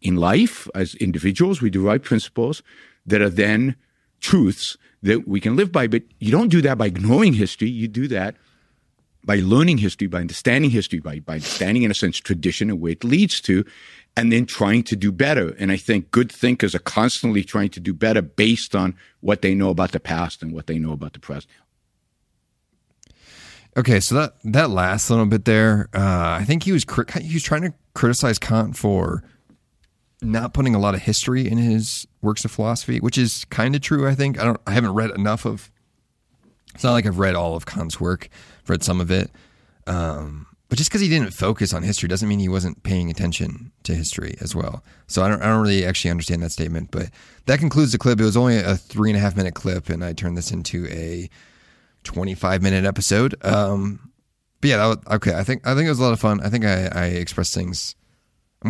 in 0.03 0.17
life, 0.17 0.67
as 0.75 0.95
individuals, 0.95 1.61
we 1.61 1.69
derive 1.69 2.03
principles 2.03 2.61
that 3.05 3.21
are 3.21 3.29
then 3.29 3.75
truths 4.19 4.77
that 5.01 5.27
we 5.27 5.39
can 5.39 5.55
live 5.55 5.71
by. 5.71 5.87
But 5.87 6.03
you 6.19 6.31
don't 6.31 6.49
do 6.49 6.61
that 6.61 6.77
by 6.77 6.87
ignoring 6.87 7.33
history. 7.33 7.69
You 7.69 7.87
do 7.87 8.07
that 8.09 8.35
by 9.25 9.37
learning 9.37 9.77
history, 9.77 10.07
by 10.07 10.19
understanding 10.19 10.69
history, 10.69 10.99
by, 10.99 11.19
by 11.19 11.35
understanding, 11.35 11.83
in 11.83 11.91
a 11.91 11.93
sense, 11.93 12.17
tradition 12.17 12.69
and 12.69 12.81
where 12.81 12.91
it 12.91 13.03
leads 13.03 13.39
to, 13.41 13.65
and 14.17 14.31
then 14.31 14.45
trying 14.45 14.83
to 14.83 14.95
do 14.95 15.11
better. 15.11 15.55
And 15.57 15.71
I 15.71 15.77
think 15.77 16.11
good 16.11 16.31
thinkers 16.31 16.75
are 16.75 16.79
constantly 16.79 17.43
trying 17.43 17.69
to 17.69 17.79
do 17.79 17.93
better 17.93 18.21
based 18.21 18.75
on 18.75 18.95
what 19.21 19.41
they 19.41 19.55
know 19.55 19.69
about 19.69 19.91
the 19.91 19.99
past 19.99 20.43
and 20.43 20.53
what 20.53 20.67
they 20.67 20.77
know 20.77 20.91
about 20.91 21.13
the 21.13 21.19
present. 21.19 21.51
Okay, 23.75 23.99
so 23.99 24.15
that 24.15 24.35
that 24.43 24.69
last 24.69 25.09
little 25.09 25.25
bit 25.25 25.45
there, 25.45 25.89
uh, 25.95 26.37
I 26.39 26.43
think 26.45 26.61
he 26.61 26.71
was 26.71 26.85
he 27.19 27.33
was 27.33 27.43
trying 27.43 27.63
to 27.63 27.73
criticize 27.95 28.37
Kant 28.37 28.77
for 28.77 29.23
not 30.25 30.53
putting 30.53 30.75
a 30.75 30.79
lot 30.79 30.93
of 30.93 31.01
history 31.01 31.47
in 31.47 31.57
his 31.57 32.07
works 32.21 32.45
of 32.45 32.51
philosophy, 32.51 32.99
which 32.99 33.17
is 33.17 33.45
kind 33.45 33.75
of 33.75 33.81
true. 33.81 34.07
I 34.07 34.15
think 34.15 34.39
I 34.39 34.43
don't. 34.43 34.61
I 34.67 34.71
haven't 34.71 34.93
read 34.93 35.11
enough 35.11 35.45
of. 35.45 35.71
It's 36.73 36.83
not 36.83 36.93
like 36.93 37.05
I've 37.05 37.19
read 37.19 37.35
all 37.35 37.55
of 37.55 37.65
Kant's 37.65 37.99
work. 37.99 38.29
I've 38.63 38.69
read 38.69 38.83
some 38.83 38.99
of 38.99 39.11
it, 39.11 39.29
um, 39.85 40.47
but 40.69 40.77
just 40.77 40.89
because 40.89 41.01
he 41.01 41.09
didn't 41.09 41.31
focus 41.31 41.73
on 41.73 41.83
history 41.83 42.09
doesn't 42.09 42.27
mean 42.27 42.39
he 42.39 42.49
wasn't 42.49 42.81
paying 42.81 43.11
attention 43.11 43.71
to 43.83 43.93
history 43.93 44.35
as 44.41 44.55
well. 44.55 44.83
So 45.07 45.21
I 45.23 45.29
don't. 45.29 45.41
I 45.41 45.47
don't 45.47 45.61
really 45.61 45.85
actually 45.85 46.11
understand 46.11 46.41
that 46.43 46.51
statement. 46.51 46.89
But 46.91 47.09
that 47.45 47.59
concludes 47.59 47.91
the 47.91 47.97
clip. 47.97 48.19
It 48.19 48.25
was 48.25 48.37
only 48.37 48.57
a 48.57 48.75
three 48.75 49.09
and 49.09 49.17
a 49.17 49.21
half 49.21 49.35
minute 49.35 49.53
clip, 49.53 49.89
and 49.89 50.03
I 50.03 50.13
turned 50.13 50.37
this 50.37 50.51
into 50.51 50.87
a 50.87 51.29
25 52.03 52.61
minute 52.61 52.85
episode. 52.85 53.35
Um, 53.45 54.11
but 54.61 54.69
yeah, 54.69 54.77
that 54.77 54.85
was, 54.85 54.97
okay. 55.15 55.35
I 55.35 55.43
think 55.43 55.67
I 55.67 55.75
think 55.75 55.87
it 55.87 55.89
was 55.89 55.99
a 55.99 56.03
lot 56.03 56.13
of 56.13 56.19
fun. 56.19 56.39
I 56.41 56.49
think 56.49 56.65
I, 56.65 56.87
I 56.93 57.05
expressed 57.07 57.53
things. 57.53 57.95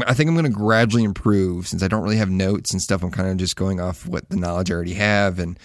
I 0.07 0.13
think 0.13 0.27
I'm 0.27 0.35
going 0.35 0.45
to 0.45 0.51
gradually 0.51 1.03
improve 1.03 1.67
since 1.67 1.83
I 1.83 1.87
don't 1.87 2.03
really 2.03 2.17
have 2.17 2.29
notes 2.29 2.71
and 2.71 2.81
stuff. 2.81 3.03
I'm 3.03 3.11
kind 3.11 3.29
of 3.29 3.37
just 3.37 3.55
going 3.55 3.79
off 3.79 4.07
what 4.07 4.29
the 4.29 4.37
knowledge 4.37 4.71
I 4.71 4.75
already 4.75 4.95
have 4.95 5.39
and 5.39 5.59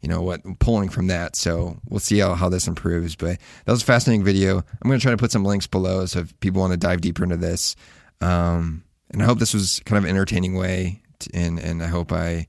you 0.00 0.08
know 0.08 0.22
what 0.22 0.40
I'm 0.44 0.56
pulling 0.56 0.88
from 0.88 1.08
that. 1.08 1.36
So 1.36 1.78
we'll 1.88 2.00
see 2.00 2.18
how, 2.18 2.34
how 2.34 2.48
this 2.48 2.68
improves. 2.68 3.16
But 3.16 3.38
that 3.64 3.72
was 3.72 3.82
a 3.82 3.86
fascinating 3.86 4.24
video. 4.24 4.58
I'm 4.58 4.88
going 4.88 4.98
to 4.98 5.02
try 5.02 5.10
to 5.10 5.16
put 5.16 5.32
some 5.32 5.44
links 5.44 5.66
below 5.66 6.06
so 6.06 6.20
if 6.20 6.38
people 6.40 6.60
want 6.60 6.72
to 6.72 6.76
dive 6.76 7.00
deeper 7.00 7.24
into 7.24 7.36
this. 7.36 7.76
Um, 8.20 8.84
and 9.10 9.22
I 9.22 9.26
hope 9.26 9.38
this 9.38 9.54
was 9.54 9.80
kind 9.84 9.98
of 9.98 10.04
an 10.04 10.10
entertaining 10.10 10.54
way, 10.54 11.02
to, 11.20 11.30
and 11.34 11.58
and 11.58 11.82
I 11.82 11.86
hope 11.86 12.12
I 12.12 12.48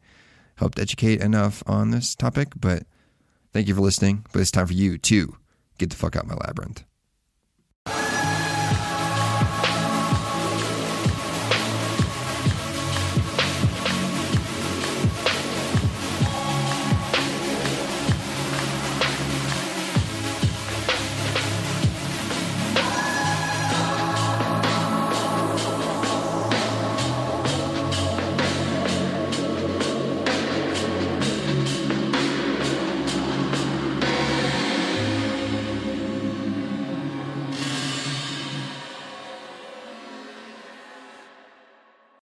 helped 0.56 0.80
educate 0.80 1.22
enough 1.22 1.62
on 1.68 1.92
this 1.92 2.16
topic. 2.16 2.50
But 2.56 2.84
Thank 3.58 3.68
you 3.68 3.74
for 3.74 3.82
listening, 3.82 4.24
but 4.32 4.42
it's 4.42 4.52
time 4.52 4.68
for 4.68 4.74
you 4.74 5.00
to 5.00 5.36
get 5.80 5.90
the 5.90 5.96
fuck 5.96 6.16
out 6.16 6.28
my 6.28 6.36
labyrinth. 6.36 6.84